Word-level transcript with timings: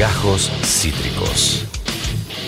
Gajos 0.00 0.50
Cítricos. 0.64 1.66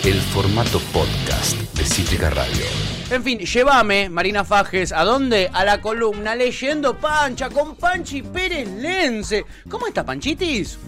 El 0.03 0.19
formato 0.19 0.79
podcast 0.91 1.55
de 1.77 1.85
Cítrica 1.85 2.31
Radio. 2.31 2.65
En 3.11 3.23
fin, 3.23 3.37
llévame, 3.37 4.09
Marina 4.09 4.43
Fajes, 4.43 4.91
¿a 4.91 5.03
dónde? 5.03 5.51
A 5.53 5.63
la 5.63 5.79
columna 5.79 6.33
Leyendo 6.33 6.97
Pancha 6.97 7.51
con 7.51 7.75
Panchi 7.75 8.23
Pérez 8.23 8.67
Lense. 8.67 9.45
¿Cómo 9.69 9.85
está, 9.85 10.03
Panchitis? 10.03 10.79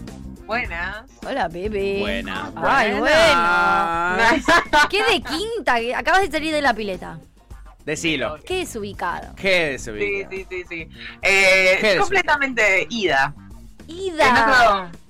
Buenas. 0.44 1.08
Hola, 1.24 1.46
bebé. 1.46 2.00
Buena. 2.00 2.50
Ay, 2.56 2.94
buena. 2.94 4.16
bueno. 4.18 4.88
¿Qué 4.90 5.04
de 5.04 5.22
quinta? 5.22 5.76
Acabas 5.96 6.22
de 6.22 6.32
salir 6.32 6.52
de 6.52 6.62
la 6.62 6.74
pileta. 6.74 7.20
Decilo. 7.84 8.40
Qué 8.44 8.56
desubicado. 8.56 9.36
¿Qué 9.36 9.74
es 9.76 9.84
Sí, 9.84 10.24
sí, 10.28 10.46
sí, 10.50 10.64
sí. 10.68 10.88
Eh, 11.22 11.96
completamente 12.00 12.88
ida. 12.90 13.32
Ida. 13.86 14.26
En 14.26 14.90
otro, 14.90 15.05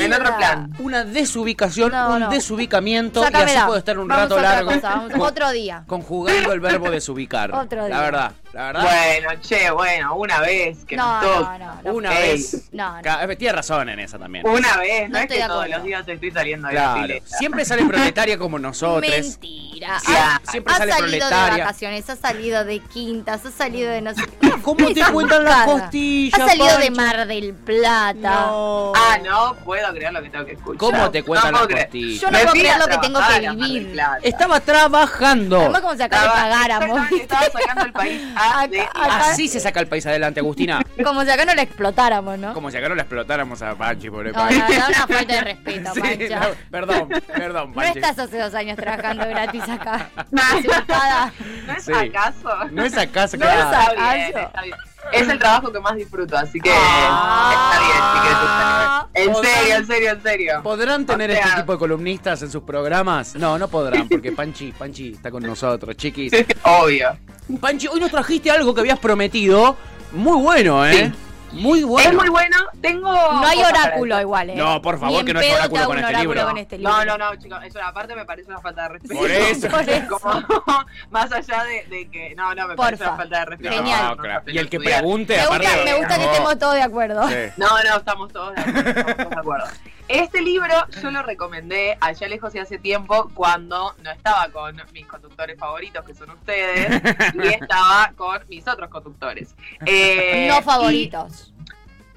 En 0.00 0.12
otro 0.12 0.36
plan. 0.36 0.72
Una 0.78 1.04
desubicación, 1.04 1.92
No, 1.92 2.14
un 2.14 2.20
no. 2.20 2.28
desubicamiento 2.30 3.20
y 3.22 3.34
así 3.36 3.56
puedo 3.66 3.78
estar 3.78 3.98
un 3.98 4.08
Vamos 4.08 4.28
rato 4.30 4.40
largo 4.42 4.70
cosa, 4.72 4.88
vamos- 4.90 5.12
con- 5.12 5.20
otro 5.22 5.50
día. 5.52 5.84
conjugando 5.86 6.52
el 6.52 6.60
verbo 6.60 6.90
desubicar. 6.90 7.54
Otro 7.54 7.82
La 7.82 7.86
día. 7.86 8.00
verdad, 8.00 8.32
la 8.56 8.66
verdad. 8.72 8.82
Bueno, 8.82 9.40
che, 9.42 9.70
bueno, 9.70 10.14
una 10.16 10.40
vez 10.40 10.84
que 10.84 10.96
No, 10.96 11.20
nos 11.22 11.40
no, 11.42 11.58
no, 11.58 11.82
no. 11.84 11.92
Una 11.94 12.10
vez. 12.10 12.68
No, 12.72 13.02
no. 13.02 13.20
Eh, 13.30 13.36
Tiene 13.36 13.52
razón 13.52 13.88
en 13.88 14.00
esa 14.00 14.18
también. 14.18 14.46
Una 14.46 14.76
vez, 14.78 15.08
no, 15.08 15.16
No 15.16 15.18
es 15.18 15.26
que 15.28 15.34
de 15.40 15.46
todos 15.46 15.68
los 15.68 15.82
días 15.82 16.08
estoy 16.08 16.30
saliendo 16.30 16.68
de 16.68 16.74
la 16.74 16.94
pileta. 16.94 17.26
Siempre 17.38 17.64
sale 17.64 17.84
proletaria 17.84 18.38
como 18.38 18.58
nosotros. 18.58 19.00
Mentira. 19.10 19.98
Sie- 20.00 20.16
Ha- 20.16 20.40
siempre 20.50 20.72
has 20.72 20.78
sale 20.78 20.92
salido 20.92 21.10
de 21.12 21.18
proletaria. 21.34 21.64
vacaciones, 21.64 22.08
has 22.10 22.18
salido 22.18 22.64
de 22.64 22.78
quintas, 22.80 23.44
has 23.44 23.52
salido 23.52 23.90
de 23.90 24.00
no 24.00 24.14
sé 24.14 24.22
¿Cómo 24.62 24.86
te 24.94 25.02
cuentan 25.12 25.44
las 25.44 25.64
costillas? 25.66 26.40
Has 26.40 26.48
salido 26.48 26.78
de? 26.78 26.90
Mar 26.90 27.26
del 27.26 27.52
Plata. 27.54 28.14
No. 28.46 28.92
Ah, 28.96 29.18
no 29.22 29.54
puedo 29.64 29.92
creer 29.92 30.12
lo 30.12 30.22
que 30.22 30.30
tengo 30.30 30.46
que 30.46 30.52
escuchar. 30.52 30.78
¿Cómo 30.78 31.10
te 31.10 31.22
cuentan 31.22 31.52
No 31.52 31.58
las 31.58 31.66
creer. 31.68 31.86
costillas? 31.86 32.20
Yo 32.22 32.30
no 32.30 32.38
puedo 32.38 32.52
creer 32.52 32.78
lo 32.78 32.86
que 32.86 32.98
tengo 32.98 33.20
que 33.28 33.50
vivir. 33.50 34.00
Estaba 34.22 34.60
trabajando. 34.60 35.60
Además, 35.60 35.80
como 35.82 35.94
si 35.96 36.02
acá 36.02 36.20
le 36.20 36.26
Estaba- 36.26 36.42
pagáramos. 36.42 36.98
exactamente, 37.12 37.22
Estaba 37.22 37.44
sacando 37.50 37.84
el 37.84 37.92
país 37.92 38.22
de- 38.70 38.80
Acá- 38.82 39.30
Así 39.30 39.48
se 39.48 39.60
saca 39.60 39.80
el 39.80 39.86
país 39.88 40.04
adelante, 40.06 40.40
Agustina. 40.40 40.80
Como 41.04 41.24
si 41.24 41.30
acá 41.30 41.44
no 41.44 41.54
la 41.54 41.62
explotáramos, 41.62 42.38
¿no? 42.38 42.52
Como 42.54 42.70
si 42.70 42.76
acá 42.76 42.88
no 42.88 42.94
la 42.94 43.02
explotáramos 43.02 43.60
a 43.62 43.74
Panchi, 43.74 44.10
pobre 44.10 44.32
No, 44.32 44.38
Panchi. 44.38 44.58
no, 44.58 44.68
da 44.68 44.86
una 44.88 45.06
falta 45.08 45.34
de 45.34 45.40
respeto, 45.40 45.94
Sí, 45.94 46.00
Pancha. 46.00 46.40
no, 46.40 46.46
perdón, 46.70 47.08
perdón, 47.26 47.68
No 47.70 47.74
Panchi. 47.74 47.98
estás 47.98 48.18
hace 48.18 48.38
dos 48.38 48.54
años 48.54 48.76
trabajando 48.76 49.26
gratis 49.26 49.62
acá. 49.68 50.08
No. 50.30 50.42
Desubicada. 50.56 51.32
¿No 51.66 51.72
es 51.74 51.84
Sí. 51.84 51.92
acaso? 51.92 52.48
No 52.70 52.84
es 52.84 52.96
acaso, 52.96 53.36
No 53.36 53.44
es 53.46 53.52
Está 53.54 53.82
acaso. 53.82 53.94
bien, 54.14 54.38
está 54.38 54.62
bien. 54.62 54.76
Es 55.12 55.28
el 55.28 55.38
trabajo 55.38 55.72
que 55.72 55.80
más 55.80 55.96
disfruto, 55.96 56.36
así 56.36 56.60
que 56.60 56.70
Ah. 56.72 57.70
está 57.72 59.08
bien, 59.14 59.28
En 59.28 59.34
serio, 59.34 59.76
en 59.76 59.86
serio, 59.86 60.10
en 60.10 60.22
serio. 60.22 60.60
¿Podrán 60.62 61.06
tener 61.06 61.30
O 61.30 61.34
sea- 61.34 61.44
este 61.44 61.60
tipo 61.60 61.72
de 61.72 61.78
columnistas 61.78 62.42
en 62.42 62.50
sus 62.50 62.62
programas? 62.62 63.34
No, 63.36 63.58
no 63.58 63.68
podrán, 63.68 64.08
porque 64.08 64.32
Panchi, 64.32 64.72
Panchi 64.72 65.12
está 65.12 65.30
con 65.30 65.42
nosotros, 65.42 65.96
chiquis. 65.96 66.32
Obvio. 66.64 67.16
Panchi, 67.60 67.86
hoy 67.88 68.00
nos 68.00 68.10
trajiste 68.10 68.50
algo 68.50 68.74
que 68.74 68.80
habías 68.80 68.98
prometido. 68.98 69.76
Muy 70.12 70.40
bueno, 70.42 70.86
¿eh? 70.86 71.12
Sí. 71.14 71.20
Muy 71.52 71.84
bueno. 71.84 72.10
Es 72.10 72.16
muy 72.16 72.28
bueno. 72.28 72.56
Tengo. 72.82 73.10
No 73.12 73.46
hay 73.46 73.62
oráculo 73.62 74.20
igual, 74.20 74.50
¿eh? 74.50 74.56
No, 74.56 74.82
por 74.82 74.98
favor, 74.98 75.24
que 75.24 75.32
no 75.32 75.40
pedo 75.40 75.54
oráculo 75.54 75.72
te 75.74 75.78
hago 75.78 75.88
con 75.88 75.96
un 75.98 76.04
este 76.04 76.14
oráculo 76.16 76.34
libro. 76.34 76.48
con 76.48 76.58
este 76.58 76.78
libro. 76.78 76.92
No, 76.92 77.04
no, 77.04 77.18
no, 77.18 77.36
chicos, 77.36 77.58
eso 77.64 77.78
aparte 77.82 78.14
me 78.14 78.24
parece 78.24 78.48
una 78.50 78.60
falta 78.60 78.82
de 78.82 78.88
respeto. 78.90 79.14
Por 79.20 79.30
eso. 79.30 79.68
Por 79.68 79.88
eso. 79.88 80.18
Como, 80.20 80.44
más 81.10 81.32
allá 81.32 81.64
de, 81.64 81.84
de 81.96 82.10
que. 82.10 82.34
No, 82.34 82.54
no, 82.54 82.68
me 82.68 82.74
Porfa. 82.74 82.82
parece 82.82 83.04
una 83.04 83.16
falta 83.16 83.38
de 83.40 83.44
respeto. 83.46 83.70
No, 83.70 83.76
Genial. 83.76 84.16
claro. 84.18 84.42
Y 84.50 84.58
el 84.58 84.68
que 84.68 84.78
pregunte, 84.80 85.36
Me 85.36 85.42
aparte. 85.42 85.66
gusta, 85.66 85.84
me 85.84 85.94
gusta 85.98 86.18
que 86.18 86.24
estemos 86.24 86.58
todos 86.58 86.74
de 86.74 86.82
acuerdo. 86.82 87.28
Sí. 87.28 87.34
No, 87.56 87.68
no, 87.68 87.96
estamos 87.96 88.32
todos 88.32 88.54
de 88.54 88.60
acuerdo. 88.60 88.88
estamos 88.90 89.16
todos 89.16 89.30
de 89.30 89.36
acuerdo. 89.40 89.66
Este 90.08 90.40
libro 90.40 90.72
yo 91.02 91.10
lo 91.10 91.20
recomendé 91.24 91.98
allá 92.00 92.28
lejos 92.28 92.54
y 92.54 92.60
hace 92.60 92.78
tiempo 92.78 93.28
cuando 93.34 93.92
no 94.04 94.10
estaba 94.12 94.48
con 94.50 94.80
mis 94.92 95.04
conductores 95.04 95.58
favoritos, 95.58 96.04
que 96.04 96.14
son 96.14 96.30
ustedes, 96.30 97.02
y 97.34 97.46
estaba 97.48 98.12
con 98.16 98.38
mis 98.48 98.66
otros 98.68 98.88
conductores. 98.88 99.56
Eh, 99.84 100.46
No 100.48 100.60
y 100.60 100.62
favoritos. 100.62 101.45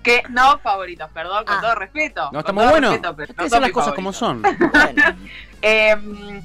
Que 0.03 0.23
no 0.29 0.57
favoritos, 0.59 1.09
perdón, 1.11 1.45
con 1.45 1.57
Ah. 1.57 1.61
todo 1.61 1.75
respeto. 1.75 2.29
No 2.31 2.39
estamos 2.39 2.63
todo 2.63 2.71
buenos. 2.71 2.91
respeto, 2.91 3.15
pero 3.15 3.33
no 3.37 3.49
son 3.49 3.61
las 3.61 3.71
cosas 3.71 3.93
como 3.93 4.13
son. 4.13 4.41
Bueno, 4.73 5.03
Eh, 5.61 6.41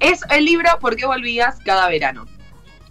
es 0.00 0.20
el 0.30 0.44
libro 0.44 0.68
¿Por 0.80 0.96
qué 0.96 1.06
volvías 1.06 1.58
cada 1.64 1.88
verano? 1.88 2.26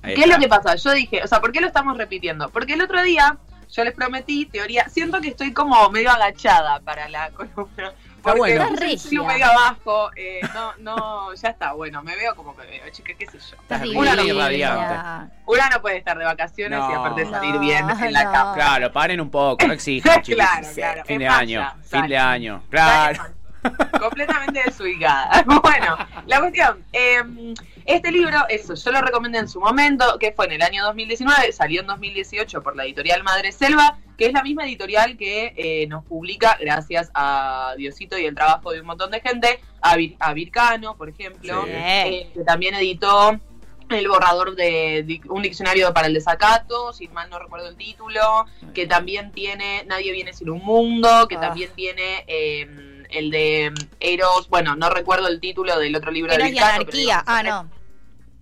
¿Qué 0.03 0.13
es 0.13 0.19
está. 0.19 0.35
lo 0.35 0.39
que 0.39 0.47
pasa? 0.47 0.75
Yo 0.75 0.91
dije, 0.93 1.21
o 1.23 1.27
sea, 1.27 1.41
¿por 1.41 1.51
qué 1.51 1.59
lo 1.59 1.67
estamos 1.67 1.97
repitiendo? 1.97 2.49
Porque 2.49 2.73
el 2.73 2.81
otro 2.81 3.01
día 3.03 3.37
yo 3.71 3.83
les 3.83 3.93
prometí 3.93 4.45
teoría, 4.45 4.87
siento 4.89 5.19
que 5.21 5.29
estoy 5.29 5.53
como 5.53 5.89
medio 5.89 6.09
agachada 6.11 6.79
para 6.79 7.07
la 7.09 7.29
columna. 7.31 7.93
Porque 8.21 8.39
bueno. 8.39 8.75
regia. 8.75 9.21
medio 9.23 9.45
abajo, 9.45 10.09
eh, 10.15 10.41
no, 10.53 10.73
no, 10.79 11.33
ya 11.33 11.49
está, 11.49 11.71
bueno, 11.73 12.01
me 12.03 12.15
veo 12.15 12.35
como 12.35 12.53
me 12.55 12.65
veo, 12.65 12.89
chica, 12.91 13.13
qué 13.17 13.25
sé 13.25 13.37
yo. 13.39 13.55
Una 13.97 14.15
no. 14.15 15.29
Una 15.45 15.69
no 15.69 15.81
puede 15.81 15.97
estar 15.97 16.17
de 16.17 16.25
vacaciones 16.25 16.77
y 16.89 16.93
aparte 16.93 17.25
salir 17.25 17.53
No, 17.53 17.59
bien 17.59 17.89
en 17.89 18.13
la 18.13 18.23
no. 18.25 18.31
cama. 18.33 18.53
Claro, 18.55 18.91
paren 18.91 19.21
un 19.21 19.29
poco, 19.29 19.65
no 19.65 19.73
exijan, 19.73 20.21
chicos. 20.23 20.43
Claro, 20.45 20.67
claro, 20.75 21.03
Fin 21.05 21.19
de 21.19 21.27
falla, 21.27 21.39
año, 21.39 21.61
sale. 21.83 21.83
fin 22.01 22.09
de 22.09 22.17
año. 22.17 22.63
Claro. 22.69 23.23
completamente 23.99 24.61
desubicada. 24.65 25.43
Bueno, 25.61 25.97
la 26.25 26.39
cuestión, 26.39 26.83
eh, 26.91 27.23
este 27.87 28.11
libro, 28.11 28.37
eso, 28.49 28.75
yo 28.75 28.91
lo 28.91 29.01
recomendé 29.01 29.39
en 29.39 29.47
su 29.47 29.59
momento, 29.59 30.17
que 30.19 30.31
fue 30.33 30.45
en 30.45 30.51
el 30.53 30.61
año 30.61 30.83
2019, 30.85 31.51
salió 31.51 31.81
en 31.81 31.87
2018 31.87 32.61
por 32.61 32.75
la 32.75 32.83
editorial 32.85 33.23
Madre 33.23 33.51
Selva, 33.51 33.97
que 34.17 34.25
es 34.27 34.33
la 34.33 34.43
misma 34.43 34.65
editorial 34.65 35.17
que 35.17 35.53
eh, 35.55 35.87
nos 35.87 36.03
publica, 36.05 36.57
gracias 36.59 37.09
a 37.13 37.73
Diosito 37.77 38.17
y 38.17 38.25
el 38.25 38.35
trabajo 38.35 38.71
de 38.71 38.81
un 38.81 38.87
montón 38.87 39.09
de 39.11 39.21
gente, 39.21 39.59
a, 39.81 39.95
Vir- 39.95 40.15
a 40.19 40.33
Vircano, 40.33 40.95
por 40.97 41.09
ejemplo, 41.09 41.63
Sí. 41.65 41.71
eh, 41.73 42.29
que 42.33 42.43
también 42.43 42.75
editó 42.75 43.39
el 43.89 44.07
borrador 44.09 44.55
de, 44.55 45.21
un 45.29 45.41
diccionario 45.43 45.93
para 45.93 46.07
el 46.07 46.13
desacato, 46.13 46.91
si 46.91 47.07
mal 47.07 47.29
no 47.29 47.39
recuerdo 47.39 47.69
el 47.69 47.77
título, 47.77 48.45
que 48.73 48.85
también 48.85 49.31
tiene 49.31 49.85
Nadie 49.85 50.11
viene 50.11 50.33
sin 50.33 50.49
un 50.49 50.61
mundo, 50.61 51.25
que 51.29 51.37
Ah. 51.37 51.41
también 51.41 51.69
tiene 51.73 52.25
eh, 52.27 52.67
el 53.11 53.31
de 53.31 53.71
Eros, 54.01 54.49
bueno, 54.49 54.75
no 54.75 54.89
recuerdo 54.89 55.29
el 55.29 55.39
título 55.39 55.79
del 55.79 55.95
otro 55.95 56.11
libro 56.11 56.33
Eros 56.33 56.43
de 56.43 56.49
y 56.49 56.51
Vilcano, 56.51 56.71
pero 56.71 56.81
anarquía. 56.83 57.01
digamos, 57.01 57.23
Ah, 57.27 57.43
no. 57.43 57.76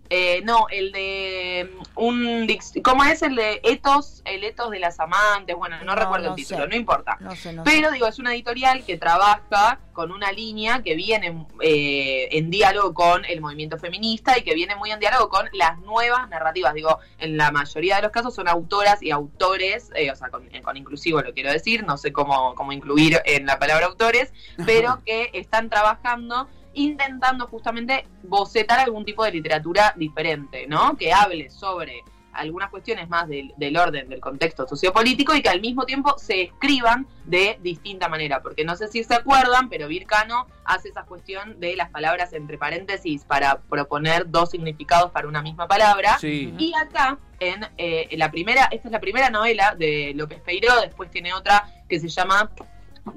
Eh, 0.10 0.42
no, 0.44 0.68
el 0.70 0.92
de 0.92 1.70
mm, 1.72 1.84
un 1.96 2.48
¿cómo 2.84 3.04
es 3.04 3.22
el 3.24 3.36
de 3.36 3.60
Etos, 3.64 4.22
el 4.26 4.44
Etos 4.44 4.70
de 4.70 4.80
las 4.80 5.00
amantes? 5.00 5.56
Bueno, 5.56 5.78
no, 5.80 5.86
No, 5.86 5.96
recuerdo 5.96 6.26
no 6.28 6.30
el 6.32 6.36
título, 6.36 6.64
sé. 6.64 6.68
no 6.68 6.76
importa. 6.76 7.18
No 7.20 7.36
sé, 7.36 7.54
no 7.54 7.64
sé. 7.66 7.72
Pero 7.72 7.92
digo, 7.92 8.08
es 8.08 8.20
una 8.20 8.34
editorial 8.34 8.86
que 8.86 8.98
trabaja 8.98 9.80
con 9.94 10.12
una 10.12 10.32
línea 10.32 10.84
que 10.84 10.94
viene 10.96 11.46
eh, 11.62 12.28
en 12.32 12.50
diálogo 12.52 12.94
con 12.94 13.26
el 13.26 13.42
movimiento 13.42 13.78
feminista 13.80 14.38
y 14.38 14.44
que 14.44 14.54
viene 14.54 14.76
muy 14.76 14.92
en 14.92 15.00
diálogo 15.00 15.30
con 15.30 15.48
las 15.54 15.80
nuevas 15.80 16.30
narrativas. 16.30 16.74
Digo, 16.74 17.00
en 17.18 17.38
la 17.38 17.52
mayoría 17.52 17.96
de 17.96 18.04
los 18.04 18.12
casos 18.12 18.36
son 18.36 18.48
autoras 18.48 19.02
y 19.02 19.10
autores, 19.12 19.90
eh, 19.96 20.12
o 20.12 20.16
sea, 20.16 20.30
con, 20.30 20.48
eh, 20.54 20.62
con 20.62 20.78
inclusivo 20.78 21.22
lo 21.22 21.34
quiero 21.34 21.52
decir, 21.52 21.84
no 21.84 21.98
sé 21.98 22.12
cómo, 22.14 22.54
cómo 22.56 22.74
incluir 22.74 23.22
en 23.26 23.46
la 23.46 23.58
palabra 23.58 23.88
autores, 23.88 24.34
pero 24.66 25.02
que 25.06 25.32
están 25.34 25.70
trabajando 25.70 26.48
intentando 26.76 27.48
justamente 27.48 28.08
bocetar 28.24 28.80
algún 28.80 29.06
tipo 29.06 29.24
de 29.24 29.32
literatura 29.32 29.94
diferente, 29.96 30.68
¿no? 30.68 30.96
Que 30.96 31.12
hable 31.12 31.50
sobre 31.50 32.04
algunas 32.36 32.70
cuestiones 32.70 33.10
más 33.10 33.28
del, 33.28 33.54
del 33.58 33.78
orden 33.78 34.10
del 34.10 34.20
contexto 34.20 34.68
sociopolítico 34.68 35.34
y 35.36 35.42
que 35.42 35.50
al 35.50 35.62
mismo 35.62 35.86
tiempo 35.86 36.16
se 36.18 36.44
escriban 36.44 37.08
de 37.26 37.58
distinta 37.62 38.10
manera, 38.10 38.42
porque 38.42 38.64
no 38.64 38.76
sé 38.76 38.88
si 38.88 39.04
se 39.04 39.16
acuerdan, 39.16 39.70
pero 39.70 39.88
Vircano 39.88 40.48
hace 40.66 40.90
esa 40.90 41.04
cuestión 41.04 41.60
de 41.60 41.76
las 41.76 41.90
palabras 41.90 42.34
entre 42.34 42.58
paréntesis 42.58 43.24
para 43.24 43.60
proponer 43.62 44.30
dos 44.30 44.52
significados 44.52 45.12
para 45.12 45.28
una 45.28 45.42
misma 45.42 45.68
palabra. 45.68 46.18
Sí. 46.20 46.54
Y 46.58 46.74
acá, 46.76 47.18
en 47.40 47.66
eh, 47.78 48.10
la 48.18 48.30
primera, 48.30 48.66
esta 48.72 48.90
es 48.90 48.92
la 48.92 49.00
primera 49.00 49.30
novela 49.30 49.76
de 49.76 50.14
López 50.16 50.42
Peiró, 50.42 50.82
después 50.82 51.10
tiene 51.10 51.34
otra 51.34 51.68
que 51.88 52.00
se 52.00 52.10
llama 52.10 52.52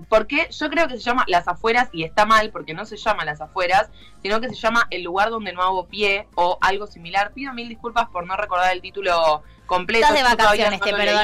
porque 0.08 0.48
yo 0.50 0.70
creo 0.70 0.88
que 0.88 0.94
se 0.94 1.00
llama 1.00 1.24
Las 1.28 1.48
afueras 1.48 1.88
y 1.92 2.04
está 2.04 2.26
mal 2.26 2.50
porque 2.50 2.74
no 2.74 2.84
se 2.84 2.96
llama 2.96 3.24
Las 3.24 3.40
afueras, 3.40 3.88
sino 4.22 4.40
que 4.40 4.48
se 4.48 4.54
llama 4.54 4.86
El 4.90 5.02
lugar 5.02 5.30
donde 5.30 5.52
no 5.52 5.62
hago 5.62 5.86
pie 5.86 6.26
o 6.34 6.58
algo 6.60 6.86
similar. 6.86 7.32
Pido 7.32 7.52
mil 7.52 7.68
disculpas 7.68 8.08
por 8.08 8.26
no 8.26 8.36
recordar 8.36 8.72
el 8.72 8.80
título 8.80 9.42
completo. 9.66 10.06
Estás 10.06 10.18
de 10.18 10.24
vacaciones, 10.24 10.80
no 10.80 10.84
te 10.84 10.92
leí. 10.92 11.16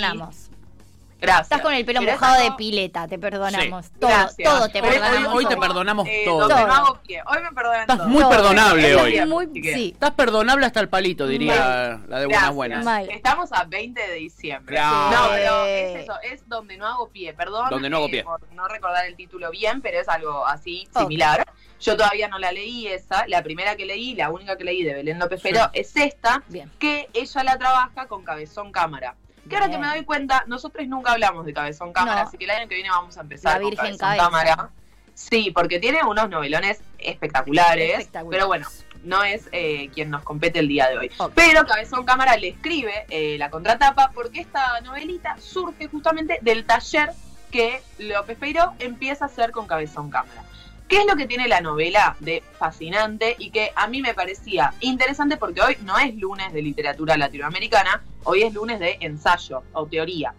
Gracias. 1.27 1.43
Estás 1.47 1.61
con 1.63 1.73
el 1.75 1.85
pelo 1.85 2.03
mojado 2.03 2.43
de 2.43 2.53
pileta, 2.53 3.07
te 3.09 3.19
perdonamos. 3.19 3.91
Todo, 3.99 4.11
Gracias. 4.11 4.49
todo 4.53 4.69
te 4.69 4.81
hoy- 4.83 4.89
perdonamos. 4.91 5.35
hoy 5.35 5.47
te 5.47 5.57
perdonamos 5.57 6.09
eh, 6.09 6.23
todo. 6.25 6.39
Donde 6.41 6.55
Todo. 6.55 6.67
no 6.67 6.75
hago 6.75 6.99
pie. 7.07 7.23
Hoy 7.27 7.39
me 7.43 7.53
perdonan 7.53 7.81
Estás 7.81 7.99
todo. 7.99 8.09
muy 8.09 8.21
Todo. 8.23 8.31
perdonable 8.31 8.97
hoy. 8.97 9.27
muy- 9.27 9.47
sí. 9.63 9.91
Estás 9.95 10.11
perdonable 10.13 10.67
hasta 10.67 10.81
el 10.81 10.89
palito, 10.89 11.27
diría 11.27 12.01
la 12.09 12.19
de 12.21 12.27
buenas 12.27 12.29
Gracias. 12.29 12.55
buenas. 12.55 12.85
Mal. 12.85 13.11
Estamos 13.11 13.53
a 13.53 13.65
20 13.65 14.01
de 14.01 14.15
diciembre. 14.15 14.77
Claro. 14.77 15.11
No, 15.17 15.29
pero 15.35 15.65
es 15.67 16.03
eso, 16.03 16.15
es 16.23 16.49
donde 16.49 16.77
no 16.77 16.87
hago 16.87 17.09
pie, 17.09 17.35
perdón. 17.35 17.69
Donde 17.71 17.89
no 17.91 17.97
hago 17.99 18.07
eh, 18.07 18.11
pie. 18.11 18.25
por 18.25 18.41
no 18.53 18.69
recordar 18.69 19.07
el 19.07 19.17
título 19.17 19.51
bien, 19.51 19.81
pero 19.81 19.99
es 20.01 20.09
algo 20.09 20.47
así 20.47 20.89
similar. 20.97 21.45
Yo 21.81 21.97
todavía 21.97 22.29
no 22.29 22.39
la 22.39 22.51
leí 22.51 22.87
esa, 22.87 23.27
la 23.27 23.43
primera 23.43 23.77
que 23.77 23.85
leí, 23.85 24.15
la 24.15 24.31
única 24.31 24.57
que 24.57 24.65
leí 24.65 24.83
de 24.85 24.95
Belén 24.95 25.19
López 25.19 25.41
Pero 25.43 25.69
es 25.75 25.95
esta, 25.97 26.43
Bien. 26.49 26.71
que 26.79 27.11
ella 27.13 27.43
la 27.45 27.59
trabaja 27.59 28.07
con 28.07 28.25
Cabezón 28.25 28.73
Cámara. 28.73 29.17
Que 29.49 29.57
ahora 29.57 29.69
que 29.71 29.79
me 29.79 29.87
doy 29.87 30.05
cuenta, 30.05 30.45
nosotros 30.47 30.87
nunca 30.89 31.13
hablamos 31.13 31.45
de 31.47 31.53
Cabezón 31.53 31.93
Cámara, 31.93 32.23
No. 32.23 32.29
así 32.29 32.39
que 32.39 32.45
el 32.45 32.51
año 32.51 32.69
que 32.69 32.75
viene 32.77 32.91
vamos 32.91 33.17
a 33.19 33.21
empezar 33.21 33.55
La 33.55 33.61
con 33.61 33.71
Virgen 33.71 33.97
Cabezón 33.99 34.19
Cabeza. 34.19 34.25
Cámara. 34.25 34.71
Sí, 35.15 35.53
porque 35.55 35.79
tiene 35.79 36.03
unos 36.03 36.29
novelones 36.29 36.81
espectaculares, 36.99 37.91
Espectaculares. 37.99 38.37
pero 38.37 38.47
bueno, 38.49 38.67
no 39.05 39.23
es 39.23 39.49
eh, 39.53 39.89
quien 39.95 40.11
nos 40.11 40.23
compete 40.25 40.59
el 40.59 40.67
día 40.69 40.89
de 40.89 40.99
hoy. 40.99 41.11
Pero 41.35 41.65
Cabezón 41.67 42.05
Cámara 42.05 42.37
le 42.37 42.49
escribe 42.49 43.07
eh, 43.11 43.37
la 43.39 43.49
contratapa 43.51 44.11
porque 44.15 44.41
esta 44.41 44.81
novelita 44.81 45.37
surge 45.39 45.87
justamente 45.89 46.39
del 46.43 46.65
taller 46.65 47.13
que 47.53 47.81
López 47.99 48.37
Peiró 48.39 48.73
empieza 48.81 49.27
a 49.27 49.29
hacer 49.29 49.53
con 49.53 49.67
Cabezón 49.69 50.11
Cámara. 50.11 50.43
¿Qué 50.89 50.99
es 50.99 51.07
lo 51.07 51.17
que 51.17 51.27
tiene 51.27 51.49
la 51.49 51.61
novela 51.61 52.17
de 52.21 52.43
fascinante 52.59 53.35
y 53.39 53.51
que 53.51 53.73
a 53.75 53.87
mí 53.89 54.01
me 54.03 54.15
parecía 54.15 54.75
interesante 54.81 55.37
porque 55.37 55.61
hoy 55.63 55.77
no 55.83 55.99
es 55.99 56.15
lunes 56.15 56.53
de 56.53 56.63
literatura 56.63 57.17
latinoamericana, 57.17 58.03
hoy 58.25 58.43
es 58.43 58.53
lunes 58.53 58.79
de 58.81 58.99
ensayo 59.01 59.63
o 59.73 59.87
teoría? 59.87 60.35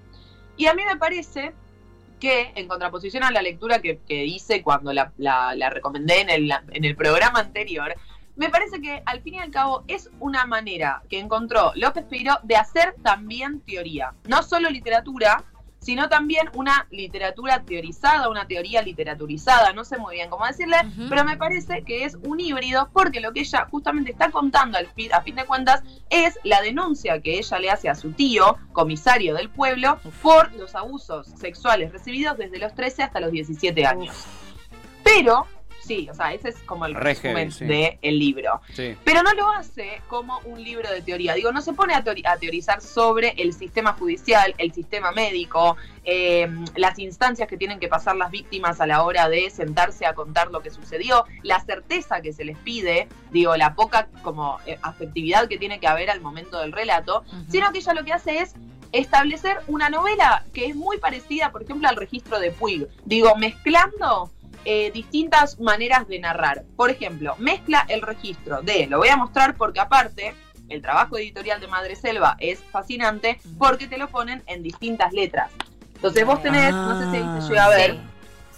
Y 0.56 0.68
a 0.68 0.74
mí 0.76 0.84
me 0.86 0.98
parece 0.98 1.54
que, 2.20 2.52
en 2.56 2.68
contraposición 2.68 3.24
a 3.24 3.32
la 3.32 3.42
lectura 3.42 3.82
que, 3.82 4.00
hice 4.08 4.62
cuando 4.62 4.94
la, 4.94 5.12
la- 5.18 5.56
la 5.56 5.70
recomendé 5.70 6.22
en 6.22 6.30
el, 6.30 6.52
en 6.72 6.86
el 6.86 6.96
programa 6.96 7.40
anterior, 7.40 7.94
me 8.38 8.50
parece 8.50 8.82
que 8.82 9.02
al 9.06 9.22
fin 9.22 9.36
y 9.36 9.40
al 9.40 9.50
cabo 9.52 9.84
es 9.88 10.10
una 10.20 10.46
manera 10.46 11.02
que 11.10 11.20
encontró 11.20 11.72
López 11.76 12.06
Peiró 12.06 12.38
de 12.44 12.56
hacer 12.58 12.96
también 13.04 13.62
teoría. 13.62 14.14
No 14.28 14.44
solo 14.44 14.70
literatura, 14.70 15.44
sino 15.86 16.10
también 16.10 16.50
una 16.56 16.88
literatura 16.90 17.62
teorizada, 17.62 18.28
una 18.28 18.48
teoría 18.48 18.82
literaturizada, 18.82 19.72
no 19.72 19.86
sé 19.86 20.00
muy 20.00 20.16
bien 20.16 20.32
cómo 20.32 20.48
decirle, 20.48 20.78
pero 21.08 21.24
me 21.24 21.38
parece 21.38 21.84
que 21.84 22.06
es 22.06 22.18
un 22.24 22.40
híbrido 22.40 22.90
porque 22.92 23.20
lo 23.20 23.34
que 23.34 23.42
ella 23.42 23.68
justamente 23.70 24.12
está 24.12 24.32
contando 24.32 24.80
al 24.80 24.88
fin, 24.88 25.14
a 25.14 25.22
fin 25.22 25.36
de 25.36 25.46
cuentas 25.46 25.84
es 26.10 26.40
la 26.44 26.60
denuncia 26.62 27.22
que 27.22 27.38
ella 27.38 27.60
le 27.60 27.70
hace 27.70 27.88
a 27.88 27.94
su 27.94 28.14
tío, 28.14 28.58
comisario 28.74 29.36
del 29.36 29.52
pueblo, 29.52 30.00
por 30.24 30.52
los 30.56 30.74
abusos 30.74 31.28
sexuales 31.28 31.92
recibidos 31.92 32.36
desde 32.36 32.58
los 32.58 32.74
13 32.74 33.04
hasta 33.04 33.20
los 33.20 33.32
17 33.32 33.86
años. 33.86 34.26
Pero, 35.04 35.46
sí, 35.86 36.10
o 36.10 36.14
sea, 36.14 36.34
ese 36.34 36.50
es 36.50 36.56
como 36.66 36.86
el 36.86 36.96
Re 36.96 37.14
resumen 37.14 37.52
sí. 37.52 37.66
del 37.66 38.20
libro. 38.20 38.62
Sí. 38.74 38.96
Pero 39.04 39.24
no 39.24 39.34
lo 39.34 39.50
hace 39.52 40.02
como 40.08 40.40
un 40.46 40.64
libro 40.64 40.90
de 40.92 41.02
teoría. 41.02 41.34
Digo, 41.34 41.52
no 41.52 41.62
se 41.62 41.74
pone 41.74 41.94
a, 41.94 42.04
teori- 42.04 42.26
a 42.26 42.38
teorizar 42.38 42.82
sobre 42.82 43.30
el 43.38 43.54
sistema 43.54 43.94
judicial, 43.94 44.56
el 44.58 44.74
sistema 44.74 45.12
médico, 45.12 45.78
eh, 46.04 46.48
las 46.76 47.00
instancias 47.00 47.48
que 47.48 47.58
tienen 47.58 47.80
que 47.80 47.88
pasar 47.88 48.16
las 48.16 48.32
víctimas 48.32 48.82
a 48.82 48.88
la 48.88 49.04
hora 49.04 49.30
de 49.30 49.50
sentarse 49.50 50.06
a 50.06 50.14
contar 50.14 50.52
lo 50.52 50.62
que 50.62 50.70
sucedió, 50.70 51.26
la 51.44 51.60
certeza 51.60 52.22
que 52.22 52.34
se 52.34 52.46
les 52.46 52.58
pide, 52.58 53.08
digo, 53.32 53.56
la 53.56 53.76
poca 53.76 54.08
como 54.22 54.60
eh, 54.66 54.78
afectividad 54.82 55.48
que 55.48 55.58
tiene 55.58 55.80
que 55.80 55.88
haber 55.88 56.10
al 56.10 56.22
momento 56.22 56.60
del 56.60 56.72
relato, 56.72 57.24
sino 57.50 57.72
que 57.72 57.80
ella 57.80 57.94
lo 57.94 58.04
que 58.04 58.14
hace 58.14 58.40
es 58.40 58.54
establecer 58.92 59.58
una 59.68 59.90
novela 59.90 60.46
que 60.54 60.68
es 60.68 60.76
muy 60.76 60.98
parecida, 61.00 61.52
por 61.52 61.64
ejemplo, 61.64 61.90
al 61.90 61.98
registro 61.98 62.40
de 62.40 62.52
Puig. 62.52 62.88
Digo, 63.04 63.36
mezclando 63.36 64.32
eh, 64.66 64.92
distintas 64.92 65.60
maneras 65.60 66.08
de 66.08 66.20
narrar. 66.20 66.64
Por 66.76 66.90
ejemplo, 66.90 67.36
mezcla 67.38 67.86
el 67.88 68.02
registro 68.02 68.62
de, 68.62 68.88
lo 68.88 68.98
voy 68.98 69.10
a 69.10 69.18
mostrar 69.18 69.56
porque 69.56 69.80
aparte, 69.80 70.34
el 70.70 70.82
trabajo 70.82 71.18
editorial 71.18 71.62
de 71.62 71.68
Madre 71.68 71.96
Selva 71.96 72.36
es 72.40 72.60
fascinante 72.72 73.40
porque 73.60 73.88
te 73.88 73.98
lo 73.98 74.10
ponen 74.10 74.44
en 74.48 74.64
distintas 74.64 75.14
letras. 75.14 75.52
Entonces 75.96 76.26
vos 76.26 76.42
tenés, 76.42 76.74
no 76.74 77.00
sé 77.00 77.10
si 77.12 77.18
ahí 77.18 77.42
se 77.42 77.48
llega 77.50 77.66
a 77.66 77.70
ver, 77.70 77.92
Sí. 77.92 78.00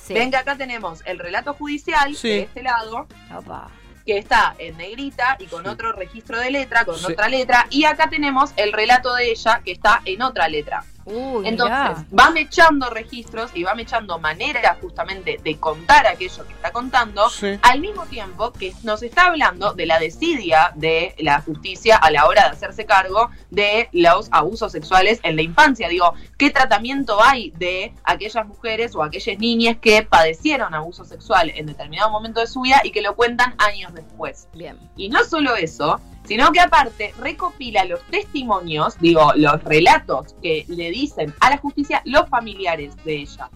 Sí. 0.08 0.14
ven 0.14 0.32
que 0.32 0.38
acá 0.38 0.56
tenemos 0.56 1.02
el 1.06 1.20
relato 1.20 1.54
judicial 1.54 2.16
Sí. 2.16 2.30
de 2.30 2.40
este 2.44 2.64
lado, 2.64 3.08
Opa. 3.36 3.70
que 4.06 4.18
está 4.18 4.56
en 4.58 4.78
negrita 4.78 5.36
y 5.38 5.48
con 5.48 5.64
Sí. 5.64 5.70
otro 5.70 5.92
registro 5.92 6.40
de 6.40 6.50
letra, 6.50 6.86
con 6.86 6.98
Sí. 6.98 7.12
otra 7.12 7.28
letra, 7.28 7.68
y 7.70 7.84
acá 7.84 8.10
tenemos 8.10 8.52
el 8.56 8.72
relato 8.72 9.14
de 9.16 9.32
ella 9.32 9.62
que 9.66 9.74
está 9.74 10.02
en 10.06 10.22
otra 10.22 10.48
letra. 10.48 10.86
Uy, 11.10 11.48
Entonces, 11.48 12.06
va 12.18 12.30
mechando 12.32 12.90
registros 12.90 13.50
y 13.54 13.64
va 13.64 13.74
mechando 13.76 14.20
maneras 14.20 14.78
justamente 14.82 15.40
de 15.42 15.58
contar 15.58 16.06
aquello 16.06 16.46
que 16.46 16.54
está 16.54 16.72
contando, 16.72 17.30
Sí. 17.30 17.58
al 17.62 17.80
mismo 17.80 18.06
tiempo 18.08 18.52
que 18.52 18.74
nos 18.84 19.02
está 19.04 19.28
hablando 19.28 19.74
de 19.74 19.86
la 19.86 20.00
desidia 20.00 20.74
de 20.76 21.16
la 21.20 21.40
justicia 21.42 21.96
a 21.96 22.12
la 22.12 22.26
hora 22.26 22.44
de 22.44 22.50
hacerse 22.50 22.86
cargo 22.86 23.30
de 23.50 23.88
los 23.94 24.28
abusos 24.32 24.72
sexuales 24.74 25.22
en 25.24 25.38
la 25.38 25.44
infancia. 25.44 25.88
Digo, 25.88 26.14
¿qué 26.38 26.50
tratamiento 26.50 27.24
hay 27.24 27.52
de 27.52 27.94
aquellas 28.04 28.46
mujeres 28.46 28.94
o 28.96 29.02
aquellas 29.02 29.40
niñas 29.40 29.78
que 29.82 30.04
padecieron 30.04 30.74
abuso 30.74 31.06
sexual 31.06 31.52
en 31.56 31.68
determinado 31.68 32.10
momento 32.12 32.42
de 32.42 32.48
su 32.48 32.62
vida 32.62 32.82
y 32.84 32.92
que 32.92 33.02
lo 33.02 33.16
cuentan 33.16 33.56
años 33.60 33.94
después? 33.94 34.50
Bien. 34.54 34.78
Y 34.98 35.08
no 35.08 35.24
solo 35.24 35.56
eso, 35.56 36.02
sino 36.28 36.52
que 36.52 36.60
aparte 36.60 37.14
recopila 37.20 37.86
los 37.86 38.02
testimonios, 38.04 39.00
digo, 39.00 39.32
los 39.36 39.64
relatos 39.64 40.36
que 40.42 40.66
le 40.68 40.92
dicen 40.92 41.34
a 41.40 41.50
la 41.50 41.58
justicia 41.58 42.02
los 42.06 42.28
familiares 42.30 42.96
de 43.06 43.22
ella. 43.22 43.50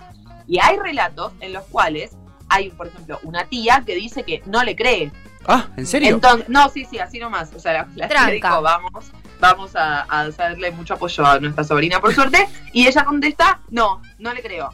Y 0.47 0.59
hay 0.59 0.77
relatos 0.77 1.33
en 1.41 1.53
los 1.53 1.63
cuales 1.65 2.15
hay, 2.49 2.69
por 2.69 2.87
ejemplo, 2.87 3.19
una 3.23 3.45
tía 3.45 3.83
que 3.85 3.95
dice 3.95 4.23
que 4.23 4.41
no 4.45 4.63
le 4.63 4.75
cree. 4.75 5.11
Ah, 5.47 5.67
¿en 5.77 5.85
serio? 5.85 6.09
Entonces, 6.09 6.49
no, 6.49 6.69
sí, 6.69 6.85
sí, 6.85 6.99
así 6.99 7.19
nomás. 7.19 7.53
O 7.55 7.59
sea, 7.59 7.73
la, 7.73 7.79
la 7.95 8.07
tía 8.07 8.09
Tranca. 8.09 8.31
dijo, 8.49 8.61
vamos, 8.61 9.11
vamos 9.39 9.75
a, 9.75 10.01
a 10.03 10.21
hacerle 10.21 10.71
mucho 10.71 10.93
apoyo 10.93 11.25
a 11.25 11.39
nuestra 11.39 11.63
sobrina, 11.63 11.99
por 11.99 12.13
suerte. 12.13 12.47
Y 12.73 12.87
ella 12.87 13.03
contesta, 13.05 13.61
no, 13.69 14.01
no 14.19 14.33
le 14.33 14.41
creo. 14.41 14.69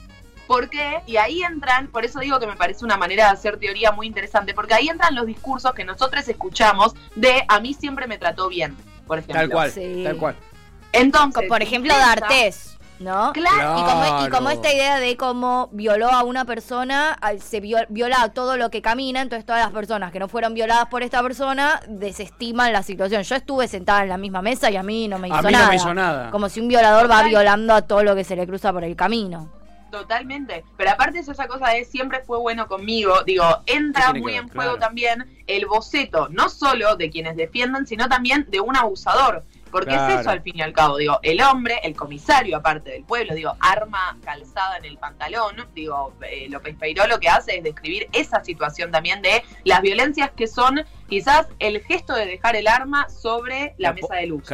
¿Por 0.47 0.69
qué? 0.69 1.01
Y 1.05 1.17
ahí 1.17 1.43
entran, 1.43 1.87
por 1.87 2.05
eso 2.05 2.19
digo 2.19 2.39
que 2.39 2.47
me 2.47 2.55
parece 2.55 2.85
una 2.85 2.97
manera 2.97 3.25
de 3.25 3.31
hacer 3.31 3.57
teoría 3.57 3.91
muy 3.91 4.07
interesante, 4.07 4.53
porque 4.53 4.73
ahí 4.73 4.87
entran 4.87 5.13
los 5.13 5.25
discursos 5.25 5.73
que 5.73 5.83
nosotros 5.83 6.27
escuchamos 6.27 6.95
de 7.15 7.43
a 7.47 7.59
mí 7.59 7.73
siempre 7.73 8.07
me 8.07 8.17
trató 8.17 8.47
bien, 8.47 8.75
por 9.05 9.19
ejemplo. 9.19 9.41
Tal 9.41 9.49
cual, 9.49 9.71
Sí. 9.71 10.01
tal 10.05 10.17
cual. 10.17 10.35
Entonces, 10.93 11.47
Por 11.49 11.61
ejemplo, 11.61 11.93
esa- 11.93 12.05
D'Artés, 12.15 12.77
¿no? 12.99 13.31
Claro. 13.33 13.77
Y 13.79 13.83
como, 13.83 14.05
y 14.05 14.29
como 14.29 14.47
Claro. 14.47 14.49
esta 14.51 14.73
idea 14.73 14.99
de 14.99 15.17
cómo 15.17 15.69
violó 15.73 16.09
a 16.09 16.23
una 16.23 16.45
persona, 16.45 17.17
se 17.39 17.61
viol- 17.61 17.85
viola 17.89 18.29
todo 18.33 18.55
lo 18.57 18.69
que 18.71 18.81
camina, 18.81 19.21
entonces 19.21 19.45
todas 19.45 19.61
las 19.61 19.71
personas 19.71 20.11
que 20.11 20.19
no 20.19 20.27
fueron 20.29 20.53
violadas 20.53 20.85
por 20.87 21.03
esta 21.03 21.21
persona 21.21 21.81
desestiman 21.87 22.71
la 22.73 22.83
situación. 22.83 23.21
Yo 23.23 23.35
estuve 23.35 23.67
sentada 23.67 24.03
en 24.03 24.09
la 24.09 24.17
misma 24.17 24.41
mesa 24.41 24.71
y 24.71 24.77
a 24.77 24.83
mí 24.83 25.07
no 25.09 25.19
me 25.19 25.27
hizo 25.27 25.37
A 25.37 25.41
mí 25.41 25.51
nada. 25.51 25.65
no 25.65 25.69
me 25.71 25.75
hizo 25.75 25.93
nada. 25.93 26.31
Como 26.31 26.47
si 26.49 26.61
un 26.61 26.69
violador 26.69 27.11
va 27.11 27.21
violando 27.23 27.73
a 27.75 27.81
todo 27.83 28.01
lo 28.03 28.15
que 28.15 28.23
se 28.23 28.35
le 28.35 28.47
cruza 28.47 28.71
por 28.73 28.83
el 28.85 28.95
camino. 28.95 29.51
Totalmente. 29.91 30.63
Pero 30.75 30.91
aparte 30.91 31.19
es 31.19 31.27
esa 31.27 31.47
cosa 31.47 31.69
de 31.69 31.85
siempre 31.85 32.21
fue 32.25 32.37
bueno 32.39 32.67
conmigo. 32.67 33.23
Digo, 33.23 33.45
entra 33.65 34.13
muy 34.13 34.35
en 34.35 34.47
juego 34.49 34.71
Claro. 34.73 34.79
también 34.79 35.25
el 35.47 35.65
boceto, 35.65 36.27
no 36.29 36.49
solo 36.49 36.95
de 36.95 37.09
quienes 37.09 37.35
defienden, 37.35 37.87
sino 37.87 38.09
también 38.09 38.45
de 38.49 38.59
un 38.59 38.75
abusador. 38.75 39.43
Porque 39.71 39.93
es 39.93 40.21
eso 40.21 40.29
al 40.29 40.41
fin 40.41 40.57
y 40.57 40.61
al 40.61 40.71
cabo, 40.71 40.95
digo, 40.97 41.19
el 41.23 41.41
hombre, 41.41 41.79
el 41.83 41.93
comisario 41.93 42.55
aparte 42.55 42.89
del 42.91 43.03
pueblo, 43.03 43.35
digo, 43.35 43.53
arma 43.59 44.17
calzada 44.23 44.77
en 44.77 44.85
el 44.85 44.97
pantalón, 44.97 45.55
digo, 45.75 46.13
eh, 46.21 46.47
López 46.49 46.75
Peiró 46.79 47.05
lo 47.05 47.19
que 47.19 47.27
hace 47.27 47.57
es 47.57 47.63
describir 47.63 48.07
esa 48.13 48.41
situación 48.45 48.91
también 48.91 49.21
de 49.21 49.43
las 49.65 49.81
violencias 49.81 50.31
que 50.31 50.47
son 50.47 50.85
quizás 51.09 51.47
el 51.59 51.83
gesto 51.83 52.13
de 52.13 52.25
dejar 52.25 52.55
el 52.55 52.67
arma 52.67 53.09
sobre 53.09 53.75
la 53.77 53.91
mesa 53.91 54.15
de 54.15 54.27
luz. 54.27 54.43
Y 54.49 54.53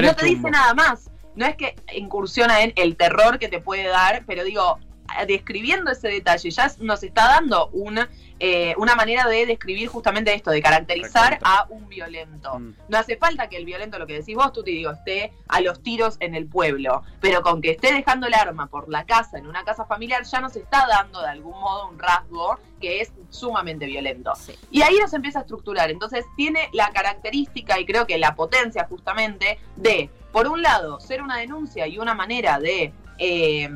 no 0.00 0.08
el 0.08 0.16
te 0.16 0.24
dice 0.24 0.50
nada 0.50 0.72
más. 0.72 1.10
No 1.34 1.46
es 1.46 1.56
que 1.56 1.74
incursiona 1.92 2.62
en 2.62 2.72
el 2.76 2.96
terror 2.96 3.38
que 3.38 3.48
te 3.48 3.60
puede 3.60 3.88
dar, 3.88 4.22
pero 4.26 4.44
digo, 4.44 4.78
describiendo 5.26 5.90
ese 5.90 6.08
detalle, 6.08 6.50
ya 6.50 6.70
nos 6.80 7.02
está 7.02 7.28
dando 7.28 7.68
una, 7.68 8.10
eh, 8.40 8.74
una 8.78 8.94
manera 8.94 9.26
de 9.28 9.46
describir 9.46 9.88
justamente 9.88 10.34
esto, 10.34 10.50
de 10.50 10.62
caracterizar 10.62 11.38
a 11.42 11.66
un 11.68 11.88
violento. 11.88 12.58
Mm. 12.58 12.74
No 12.88 12.98
hace 12.98 13.16
falta 13.16 13.48
que 13.48 13.56
el 13.56 13.64
violento, 13.64 13.98
lo 13.98 14.06
que 14.06 14.14
decís 14.14 14.34
vos, 14.34 14.52
tú 14.52 14.62
te 14.62 14.70
digo, 14.70 14.90
esté 14.90 15.32
a 15.48 15.60
los 15.60 15.82
tiros 15.82 16.16
en 16.20 16.34
el 16.34 16.46
pueblo, 16.46 17.02
pero 17.20 17.42
con 17.42 17.60
que 17.60 17.70
esté 17.70 17.92
dejando 17.92 18.26
el 18.26 18.34
arma 18.34 18.66
por 18.66 18.88
la 18.88 19.04
casa, 19.04 19.38
en 19.38 19.46
una 19.46 19.64
casa 19.64 19.84
familiar, 19.84 20.24
ya 20.24 20.40
nos 20.40 20.56
está 20.56 20.86
dando 20.86 21.20
de 21.20 21.28
algún 21.28 21.58
modo 21.58 21.88
un 21.88 21.98
rasgo 21.98 22.58
que 22.80 23.00
es 23.00 23.12
sumamente 23.30 23.86
violento. 23.86 24.32
Sí. 24.36 24.54
Y 24.70 24.82
ahí 24.82 24.96
nos 24.98 25.12
empieza 25.14 25.40
a 25.40 25.42
estructurar. 25.42 25.90
Entonces 25.90 26.24
tiene 26.36 26.68
la 26.72 26.90
característica 26.90 27.78
y 27.78 27.86
creo 27.86 28.06
que 28.06 28.18
la 28.18 28.34
potencia 28.34 28.86
justamente 28.88 29.58
de, 29.76 30.10
por 30.32 30.48
un 30.48 30.62
lado, 30.62 31.00
ser 31.00 31.22
una 31.22 31.36
denuncia 31.36 31.86
y 31.86 31.98
una 31.98 32.14
manera 32.14 32.58
de, 32.58 32.92
eh, 33.18 33.68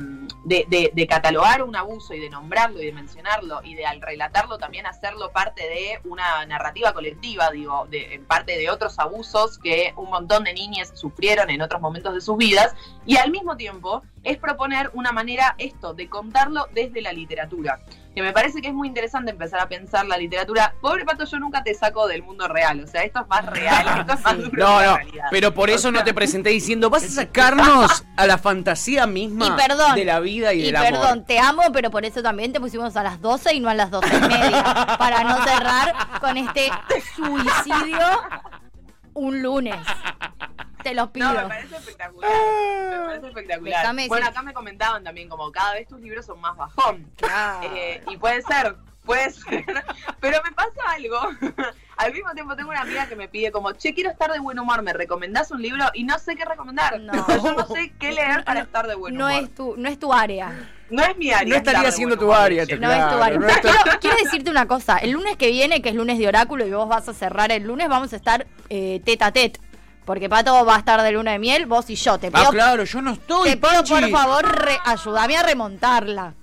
de, 0.45 0.65
de- 0.69 0.91
de 0.93 1.07
catalogar 1.07 1.63
un 1.63 1.75
abuso 1.75 2.13
y 2.13 2.19
de 2.19 2.29
nombrarlo 2.29 2.81
y 2.81 2.85
de 2.85 2.91
mencionarlo 2.93 3.61
y 3.63 3.75
de 3.75 3.85
al 3.85 4.01
relatarlo 4.01 4.57
también 4.57 4.85
hacerlo 4.85 5.31
parte 5.31 5.61
de 5.63 5.99
una 6.09 6.45
narrativa 6.45 6.93
colectiva, 6.93 7.51
digo, 7.51 7.87
de, 7.89 8.15
en 8.15 8.25
parte 8.25 8.57
de 8.57 8.69
otros 8.69 8.97
abusos 8.99 9.57
que 9.59 9.93
un 9.97 10.09
montón 10.09 10.43
de 10.45 10.53
niñas 10.53 10.91
sufrieron 10.95 11.49
en 11.49 11.61
otros 11.61 11.81
momentos 11.81 12.13
de 12.13 12.21
sus 12.21 12.37
vidas. 12.37 12.73
Y 13.05 13.17
al 13.17 13.31
mismo 13.31 13.57
tiempo 13.57 14.01
es 14.23 14.37
proponer 14.37 14.89
una 14.93 15.11
manera 15.11 15.55
esto, 15.57 15.93
de 15.93 16.09
contarlo 16.09 16.67
desde 16.73 17.01
la 17.01 17.13
literatura 17.13 17.79
que 18.19 18.23
me 18.23 18.33
parece 18.33 18.61
que 18.61 18.67
es 18.67 18.73
muy 18.73 18.89
interesante 18.89 19.31
empezar 19.31 19.61
a 19.61 19.67
pensar 19.69 20.05
la 20.05 20.17
literatura. 20.17 20.73
Pobre 20.81 21.05
Pato, 21.05 21.23
yo 21.23 21.39
nunca 21.39 21.63
te 21.63 21.73
saco 21.73 22.05
del 22.07 22.21
mundo 22.21 22.47
real, 22.49 22.83
o 22.83 22.87
sea, 22.87 23.03
esto 23.03 23.21
es 23.21 23.27
más 23.29 23.45
real, 23.45 23.87
esto 24.01 24.13
es 24.13 24.21
más 24.21 24.35
Sí. 24.35 24.41
duro 24.41 24.57
No, 24.67 24.81
no, 24.81 24.97
realidad. 24.97 25.25
pero 25.31 25.53
por 25.53 25.69
eso 25.69 25.89
no 25.91 26.03
te 26.03 26.13
presenté 26.13 26.49
diciendo, 26.49 26.89
vas 26.89 27.03
a 27.05 27.07
sacarnos 27.09 28.03
a 28.17 28.27
la 28.27 28.37
fantasía 28.37 29.07
misma 29.07 29.47
Y 29.47 29.51
perdón. 29.51 29.95
de 29.95 30.03
la 30.05 30.19
vida 30.19 30.53
y, 30.53 30.59
Y 30.59 30.65
del 30.65 30.75
amor. 30.75 30.89
perdón, 30.91 31.25
te 31.25 31.39
amo, 31.39 31.61
pero 31.71 31.89
por 31.91 32.03
eso 32.03 32.21
también 32.21 32.51
te 32.51 32.59
pusimos 32.59 32.95
a 32.97 33.03
las 33.03 33.21
12 33.21 33.55
y 33.55 33.59
no 33.61 33.69
a 33.69 33.73
las 33.73 33.89
12 33.89 34.07
y 34.17 34.21
media. 34.27 34.63
para 34.99 35.23
no 35.23 35.41
cerrar 35.43 35.93
con 36.19 36.35
este 36.35 36.69
suicidio 37.15 37.99
un 39.13 39.41
lunes. 39.41 39.77
Te 40.83 40.93
lo 40.93 41.11
pido. 41.11 41.27
No, 41.33 41.41
me 41.41 41.47
parece 41.47 41.75
espectacular. 41.75 42.31
Me 42.89 43.05
parece 43.05 43.27
espectacular. 43.27 43.81
Déjame 43.81 44.07
bueno, 44.07 44.25
decir- 44.25 44.31
acá 44.31 44.41
me 44.43 44.53
comentaban 44.53 45.03
también 45.03 45.27
como 45.29 45.51
cada 45.51 45.73
vez 45.73 45.87
tus 45.87 45.99
libros 45.99 46.25
son 46.25 46.39
más 46.39 46.55
bajón. 46.55 47.09
Claro. 47.17 47.69
Eh, 47.75 48.01
y 48.09 48.17
puede 48.17 48.41
ser, 48.43 48.75
puede 49.05 49.29
ser. 49.31 49.65
Pero 50.21 50.37
me 50.43 50.51
pasa 50.51 50.71
algo. 50.95 51.19
Al 51.97 52.13
mismo 52.13 52.31
tiempo 52.33 52.55
tengo 52.55 52.69
una 52.69 52.79
amiga 52.81 53.07
que 53.09 53.17
me 53.17 53.27
pide 53.27 53.51
como, 53.51 53.73
che, 53.73 53.93
quiero 53.93 54.09
estar 54.09 54.31
de 54.31 54.39
buen 54.39 54.57
humor, 54.57 54.81
¿me 54.83 54.93
recomendás 54.93 55.51
un 55.51 55.61
libro? 55.61 55.83
Y 55.93 56.05
no 56.05 56.17
sé 56.17 56.37
qué 56.37 56.45
recomendar. 56.45 56.97
No. 57.01 57.11
Yo 57.27 57.53
no 57.53 57.67
sé 57.67 57.91
qué 57.99 58.13
leer 58.13 58.45
para 58.45 58.61
estar 58.61 58.87
de 58.87 58.95
buen 58.95 59.15
No 59.15 59.25
humor. 59.25 59.43
es 59.43 59.53
tu, 59.53 59.75
no 59.75 59.89
es 59.89 59.99
tu 59.99 60.13
área. 60.13 60.69
No 60.89 61.03
es 61.03 61.17
mi 61.17 61.29
área. 61.31 61.49
No 61.49 61.55
estaría 61.57 61.91
siendo 61.91 62.17
tu 62.17 62.33
área, 62.33 62.65
te- 62.65 62.77
No 62.77 62.89
es 62.89 63.09
tu 63.09 63.21
área. 63.21 63.37
no 63.37 63.47
Quiero, 63.47 63.99
quiero 63.99 64.15
decirte 64.23 64.49
una 64.49 64.65
cosa. 64.65 64.97
El 64.97 65.11
lunes 65.11 65.35
que 65.35 65.51
viene, 65.51 65.81
que 65.81 65.89
es 65.89 65.95
lunes 65.95 66.17
de 66.17 66.27
oráculo 66.29 66.65
y 66.65 66.71
vos 66.71 66.87
vas 66.87 67.09
a 67.09 67.13
cerrar 67.13 67.51
el 67.51 67.63
lunes, 67.63 67.89
vamos 67.89 68.13
a 68.13 68.15
estar 68.15 68.47
eh, 68.69 69.01
tete 69.03 69.23
a 69.25 69.31
tete. 69.33 69.59
Porque 70.09 70.27
Pato 70.27 70.65
va 70.65 70.73
a 70.77 70.79
estar 70.79 70.99
de 71.03 71.11
luna 71.11 71.33
de 71.33 71.37
miel, 71.37 71.67
vos 71.67 71.87
y 71.91 71.93
yo. 71.93 72.17
Te 72.17 72.31
pido, 72.31 72.47
Ah, 72.47 72.49
claro, 72.49 72.83
yo 72.83 72.99
no 72.99 73.11
estoy, 73.11 73.51
te 73.51 73.57
pido 73.57 73.69
Panchi. 73.69 73.93
por 73.93 74.09
favor, 74.09 74.65
re- 74.65 74.79
ayúdame 74.83 75.37
a 75.37 75.43
remontarla. 75.43 76.33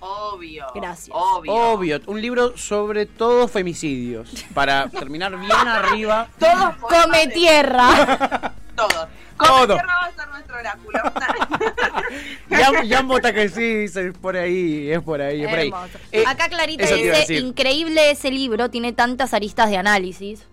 Obvio. 0.00 0.66
Gracias. 0.74 1.10
Obvio. 1.16 1.52
Obvio, 1.54 2.00
un 2.06 2.20
libro 2.20 2.58
sobre 2.58 3.06
todos 3.06 3.48
femicidios. 3.48 4.28
Para 4.52 4.88
terminar 4.90 5.38
bien 5.38 5.52
arriba. 5.52 6.26
Todos 6.36 6.74
Come 6.80 7.28
tierra. 7.28 8.54
Todos. 8.74 9.06
Todo. 9.38 9.66
Come 9.66 9.66
tierra 9.76 9.94
va 10.00 10.06
a 10.06 10.12
ser 10.16 10.28
nuestro 10.28 10.56
oráculo. 10.58 10.98
Ya, 12.50 12.82
ya 12.82 13.02
vota 13.02 13.32
que 13.32 13.48
sí, 13.48 13.84
es 13.84 14.18
por 14.20 14.36
ahí, 14.36 14.90
es 14.90 15.00
por 15.00 15.20
ahí, 15.22 15.44
es 15.44 15.48
por 15.48 15.58
ahí. 15.60 15.72
Eh, 16.10 16.24
Acá 16.26 16.48
Clarita 16.48 16.86
dice, 16.92 17.34
increíble 17.38 18.10
ese 18.10 18.32
libro, 18.32 18.68
tiene 18.68 18.92
tantas 18.92 19.32
aristas 19.32 19.70
de 19.70 19.76
análisis. 19.76 20.44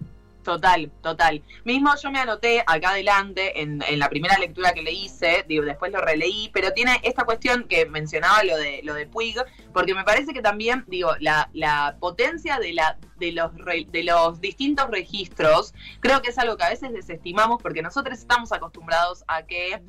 Total, 0.43 0.89
total. 1.03 1.43
Mismo 1.65 1.91
yo 2.01 2.11
me 2.11 2.19
anoté 2.19 2.63
acá 2.65 2.91
adelante 2.91 3.61
en, 3.61 3.83
en 3.87 3.99
la 3.99 4.09
primera 4.09 4.37
lectura 4.39 4.73
que 4.73 4.81
le 4.81 4.91
hice, 4.91 5.43
digo, 5.47 5.63
después 5.65 5.91
lo 5.91 5.99
releí, 6.01 6.49
pero 6.53 6.71
tiene 6.71 6.99
esta 7.03 7.25
cuestión 7.25 7.65
que 7.67 7.85
mencionaba 7.85 8.43
lo 8.43 8.57
de 8.57 8.79
lo 8.83 8.93
de 8.93 9.05
Puig, 9.05 9.35
porque 9.73 9.93
me 9.93 10.05
parece 10.05 10.33
que 10.33 10.41
también, 10.41 10.85
digo, 10.87 11.11
la, 11.19 11.49
la 11.53 11.97
potencia 11.99 12.57
de 12.57 12.73
la 12.73 12.97
de 13.17 13.33
los 13.33 13.53
re- 13.57 13.85
de 13.91 14.03
los 14.03 14.39
distintos 14.39 14.89
registros, 14.89 15.73
creo 15.99 16.21
que 16.21 16.29
es 16.29 16.37
algo 16.39 16.55
que 16.55 16.63
a 16.63 16.69
veces 16.69 16.93
desestimamos 16.93 17.61
porque 17.61 17.81
nosotros 17.81 18.17
estamos 18.17 18.51
acostumbrados 18.53 19.25
a 19.27 19.43
que 19.43 19.81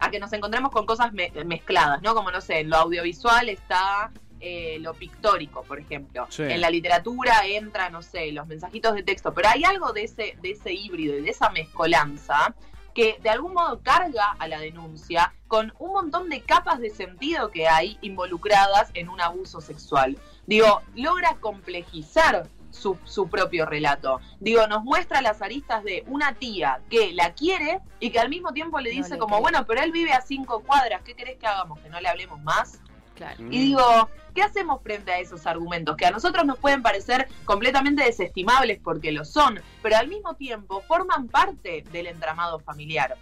a 0.00 0.10
que 0.10 0.18
nos 0.20 0.32
encontremos 0.32 0.70
con 0.72 0.86
cosas 0.86 1.12
me- 1.12 1.30
mezcladas, 1.44 2.00
¿no? 2.02 2.14
Como 2.14 2.30
no 2.30 2.40
sé, 2.40 2.60
en 2.60 2.70
lo 2.70 2.76
audiovisual 2.76 3.48
está 3.50 4.10
eh, 4.40 4.78
lo 4.80 4.94
pictórico, 4.94 5.62
por 5.62 5.78
ejemplo. 5.80 6.26
Sí. 6.30 6.42
En 6.42 6.60
la 6.60 6.70
literatura 6.70 7.46
entra, 7.46 7.90
no 7.90 8.02
sé, 8.02 8.32
los 8.32 8.46
mensajitos 8.46 8.94
de 8.94 9.02
texto, 9.02 9.32
pero 9.34 9.48
hay 9.48 9.64
algo 9.64 9.92
de 9.92 10.04
ese, 10.04 10.36
de 10.40 10.50
ese 10.52 10.72
híbrido 10.72 11.16
y 11.16 11.22
de 11.22 11.30
esa 11.30 11.50
mezcolanza 11.50 12.54
que 12.94 13.18
de 13.22 13.30
algún 13.30 13.52
modo 13.52 13.80
carga 13.82 14.32
a 14.38 14.48
la 14.48 14.58
denuncia 14.58 15.32
con 15.46 15.72
un 15.78 15.92
montón 15.92 16.28
de 16.28 16.40
capas 16.40 16.80
de 16.80 16.90
sentido 16.90 17.50
que 17.50 17.68
hay 17.68 17.96
involucradas 18.00 18.90
en 18.94 19.08
un 19.08 19.20
abuso 19.20 19.60
sexual. 19.60 20.18
Digo, 20.46 20.82
logra 20.96 21.36
complejizar 21.40 22.48
su, 22.70 22.98
su 23.04 23.28
propio 23.28 23.66
relato. 23.66 24.20
Digo, 24.40 24.66
nos 24.66 24.84
muestra 24.84 25.22
las 25.22 25.42
aristas 25.42 25.84
de 25.84 26.04
una 26.06 26.34
tía 26.34 26.80
que 26.90 27.12
la 27.12 27.34
quiere 27.34 27.80
y 28.00 28.10
que 28.10 28.18
al 28.18 28.28
mismo 28.28 28.52
tiempo 28.52 28.80
le 28.80 28.90
No 28.90 28.96
dice 28.96 29.14
le 29.14 29.18
como, 29.18 29.36
creo. 29.36 29.42
bueno, 29.42 29.66
pero 29.66 29.80
él 29.82 29.92
vive 29.92 30.12
a 30.12 30.20
cinco 30.20 30.60
cuadras, 30.60 31.02
¿qué 31.02 31.14
querés 31.14 31.38
que 31.38 31.46
hagamos? 31.46 31.80
¿Que 31.80 31.88
no 31.88 32.00
le 32.00 32.08
hablemos 32.08 32.40
más? 32.42 32.80
Claro. 33.18 33.42
Mm. 33.42 33.52
Y 33.52 33.58
digo, 33.58 34.08
¿qué 34.32 34.42
hacemos 34.42 34.80
frente 34.82 35.10
a 35.10 35.18
esos 35.18 35.44
argumentos? 35.46 35.96
Que 35.96 36.06
a 36.06 36.12
nosotros 36.12 36.46
nos 36.46 36.58
pueden 36.58 36.82
parecer 36.82 37.28
completamente 37.44 38.04
desestimables 38.04 38.78
porque 38.82 39.10
lo 39.10 39.24
son, 39.24 39.60
pero 39.82 39.96
al 39.96 40.06
mismo 40.06 40.34
tiempo 40.36 40.80
forman 40.82 41.26
parte 41.26 41.84
del 41.92 42.06
entramado 42.06 42.60
familiar. 42.60 43.16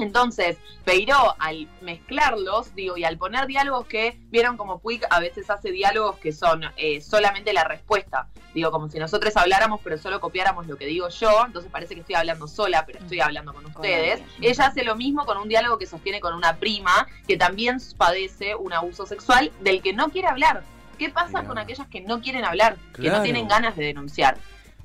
Entonces, 0.00 0.58
Peiró, 0.84 1.36
al 1.38 1.68
mezclarlos, 1.82 2.74
digo, 2.74 2.96
y 2.96 3.04
al 3.04 3.18
poner 3.18 3.46
diálogos 3.46 3.86
que, 3.86 4.18
vieron 4.30 4.56
como 4.56 4.78
Puig 4.78 5.02
a 5.10 5.20
veces 5.20 5.50
hace 5.50 5.70
diálogos 5.70 6.16
que 6.16 6.32
son 6.32 6.62
eh, 6.76 7.00
solamente 7.00 7.52
la 7.52 7.64
respuesta. 7.64 8.28
Digo, 8.54 8.70
como 8.70 8.88
si 8.88 8.98
nosotros 8.98 9.36
habláramos, 9.36 9.80
pero 9.84 9.98
solo 9.98 10.20
copiáramos 10.20 10.66
lo 10.66 10.76
que 10.76 10.86
digo 10.86 11.08
yo, 11.08 11.44
entonces 11.46 11.70
parece 11.70 11.94
que 11.94 12.00
estoy 12.00 12.16
hablando 12.16 12.48
sola, 12.48 12.84
pero 12.86 12.98
estoy 12.98 13.20
hablando 13.20 13.52
con 13.52 13.66
ustedes. 13.66 14.20
Ella 14.40 14.66
hace 14.66 14.84
lo 14.84 14.96
mismo 14.96 15.24
con 15.26 15.38
un 15.38 15.48
diálogo 15.48 15.78
que 15.78 15.86
sostiene 15.86 16.20
con 16.20 16.34
una 16.34 16.56
prima 16.56 17.06
que 17.28 17.36
también 17.36 17.78
padece 17.96 18.54
un 18.56 18.72
abuso 18.72 19.06
sexual 19.06 19.52
del 19.60 19.82
que 19.82 19.92
no 19.92 20.08
quiere 20.08 20.28
hablar. 20.28 20.64
¿Qué 20.98 21.10
pasa 21.10 21.44
con 21.44 21.58
aquellas 21.58 21.86
que 21.88 22.00
no 22.00 22.20
quieren 22.20 22.44
hablar, 22.44 22.76
que 22.94 23.08
no 23.08 23.22
tienen 23.22 23.48
ganas 23.48 23.76
de 23.76 23.84
denunciar? 23.84 24.36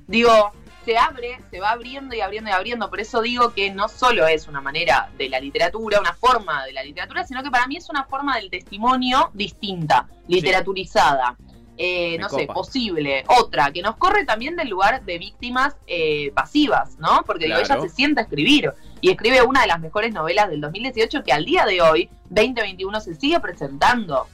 Digo, 0.06 0.52
se 0.86 0.96
abre, 0.96 1.40
se 1.50 1.58
va 1.58 1.72
abriendo 1.72 2.14
y 2.14 2.20
abriendo 2.20 2.48
y 2.48 2.52
abriendo. 2.52 2.88
Por 2.88 3.00
eso 3.00 3.20
digo 3.20 3.52
que 3.52 3.72
no 3.72 3.88
solo 3.88 4.26
es 4.28 4.46
una 4.46 4.60
manera 4.60 5.10
de 5.18 5.28
la 5.28 5.40
literatura, 5.40 5.98
una 5.98 6.14
forma 6.14 6.64
de 6.64 6.72
la 6.72 6.84
literatura, 6.84 7.26
sino 7.26 7.42
que 7.42 7.50
para 7.50 7.66
mí 7.66 7.76
es 7.76 7.90
una 7.90 8.04
forma 8.04 8.36
del 8.36 8.48
testimonio 8.50 9.30
distinta, 9.34 10.08
literaturizada. 10.28 11.36
Eh, 11.78 12.16
no 12.18 12.30
sé, 12.30 12.46
posible, 12.46 13.22
otra, 13.28 13.70
que 13.70 13.82
nos 13.82 13.96
corre 13.96 14.24
también 14.24 14.56
del 14.56 14.70
lugar 14.70 15.04
de 15.04 15.18
víctimas 15.18 15.76
eh, 15.86 16.30
pasivas, 16.34 16.96
¿no? 16.98 17.22
Porque 17.26 17.44
digo, 17.46 17.58
ella 17.58 17.78
se 17.78 17.90
sienta 17.90 18.22
a 18.22 18.24
escribir 18.24 18.72
y 19.06 19.10
escribe 19.10 19.40
una 19.42 19.60
de 19.60 19.68
las 19.68 19.78
mejores 19.78 20.12
novelas 20.12 20.50
del 20.50 20.60
2018 20.60 21.22
que 21.22 21.32
al 21.32 21.44
día 21.44 21.64
de 21.64 21.80
hoy, 21.80 22.10
2021, 22.28 23.00
se 23.00 23.14
sigue 23.14 23.38
presentando. 23.38 24.26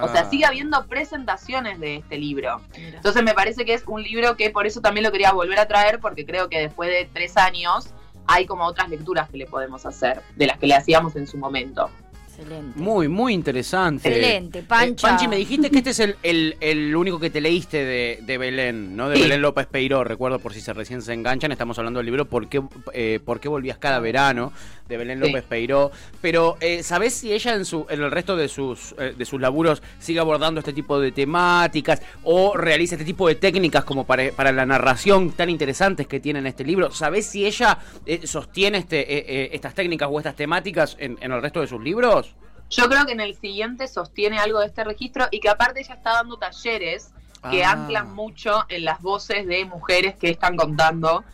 O 0.00 0.08
sea, 0.08 0.22
Ah. 0.22 0.30
sigue 0.30 0.46
habiendo 0.46 0.82
presentaciones 0.86 1.78
de 1.78 1.96
este 1.96 2.16
libro. 2.16 2.62
Entonces 2.74 3.22
me 3.22 3.34
parece 3.34 3.66
que 3.66 3.74
es 3.74 3.82
un 3.86 4.02
libro 4.02 4.34
que 4.34 4.48
por 4.48 4.66
eso 4.66 4.80
también 4.80 5.04
lo 5.04 5.12
quería 5.12 5.30
volver 5.32 5.58
a 5.58 5.68
traer, 5.68 5.98
porque 6.00 6.24
creo 6.24 6.48
que 6.48 6.58
después 6.58 6.88
de 6.88 7.06
tres 7.12 7.36
años 7.36 7.88
hay 8.26 8.46
como 8.46 8.64
otras 8.64 8.88
lecturas 8.88 9.28
que 9.28 9.36
le 9.36 9.44
podemos 9.44 9.84
hacer, 9.84 10.22
de 10.36 10.46
las 10.46 10.56
que 10.58 10.68
le 10.68 10.74
hacíamos 10.74 11.16
en 11.16 11.26
su 11.26 11.36
momento. 11.36 11.90
Excelente. 12.36 12.78
Muy, 12.80 13.08
muy 13.08 13.32
interesante. 13.32 14.08
Excelente, 14.08 14.58
Eh, 14.60 14.64
Pancha. 14.66 15.08
Panchi, 15.08 15.28
me 15.28 15.36
dijiste 15.36 15.70
que 15.70 15.78
este 15.78 15.90
es 15.90 16.00
el, 16.00 16.16
el- 16.22 16.56
el 16.60 16.96
único 16.96 17.20
que 17.20 17.30
te 17.30 17.40
leíste 17.40 17.84
de, 17.84 18.18
de 18.22 18.38
Belén, 18.38 18.96
¿no? 18.96 19.08
De 19.08 19.16
Sí. 19.16 19.22
Belén 19.22 19.40
López 19.42 19.66
Peiró, 19.66 20.02
recuerdo 20.04 20.38
por 20.40 20.52
si 20.52 20.60
se 20.60 20.72
recién 20.72 21.00
se 21.02 21.12
enganchan, 21.12 21.52
estamos 21.52 21.78
hablando 21.78 21.98
del 21.98 22.06
libro 22.06 22.24
¿Por 22.26 22.48
qué, 22.48 22.62
eh, 22.92 23.20
¿Por 23.24 23.40
qué 23.40 23.48
volvías 23.48 23.78
cada 23.78 24.00
verano? 24.00 24.52
De 24.88 24.96
Belén 24.96 25.18
Sí. 25.20 25.26
López 25.26 25.44
Peiró. 25.44 25.90
Pero, 26.20 26.56
eh, 26.60 26.82
¿sabés 26.82 27.14
si 27.14 27.32
ella 27.32 27.54
en, 27.54 27.64
su, 27.64 27.86
en 27.88 28.02
el 28.02 28.10
resto 28.10 28.36
de 28.36 28.48
sus, 28.48 28.94
eh, 28.98 29.14
de 29.16 29.24
sus 29.24 29.40
laburos 29.40 29.82
sigue 29.98 30.20
abordando 30.20 30.60
este 30.60 30.72
tipo 30.72 31.00
de 31.00 31.12
temáticas 31.12 32.02
o 32.22 32.56
realiza 32.56 32.94
este 32.96 33.04
tipo 33.04 33.26
de 33.28 33.34
técnicas 33.36 33.84
como 33.84 34.04
para, 34.04 34.30
para 34.32 34.52
la 34.52 34.66
narración 34.66 35.32
tan 35.32 35.48
interesantes 35.50 36.06
que 36.06 36.20
tiene 36.20 36.38
en 36.40 36.46
este 36.46 36.64
libro? 36.64 36.90
¿Sabés 36.90 37.26
si 37.26 37.46
ella 37.46 37.78
eh, 38.06 38.26
sostiene 38.26 38.78
este, 38.78 39.00
eh, 39.00 39.24
eh, 39.26 39.50
estas 39.52 39.74
técnicas 39.74 40.08
o 40.10 40.18
estas 40.18 40.36
temáticas 40.36 40.96
en, 40.98 41.16
en 41.20 41.32
el 41.32 41.40
resto 41.40 41.60
de 41.60 41.66
sus 41.66 41.82
libros? 41.82 42.34
Yo 42.70 42.88
creo 42.88 43.04
que 43.06 43.12
en 43.12 43.20
el 43.20 43.34
siguiente 43.36 43.86
sostiene 43.88 44.38
algo 44.38 44.60
de 44.60 44.66
este 44.66 44.84
registro 44.84 45.26
y 45.30 45.40
que 45.40 45.48
aparte 45.48 45.80
ella 45.80 45.94
está 45.94 46.12
dando 46.14 46.36
talleres 46.38 47.10
que 47.50 47.62
Ah. 47.62 47.72
anclan 47.72 48.14
mucho 48.14 48.64
en 48.70 48.86
las 48.86 49.02
voces 49.02 49.46
de 49.46 49.66
mujeres 49.66 50.14
que 50.16 50.30
están 50.30 50.56
contando. 50.56 51.24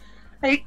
Ay, 0.42 0.64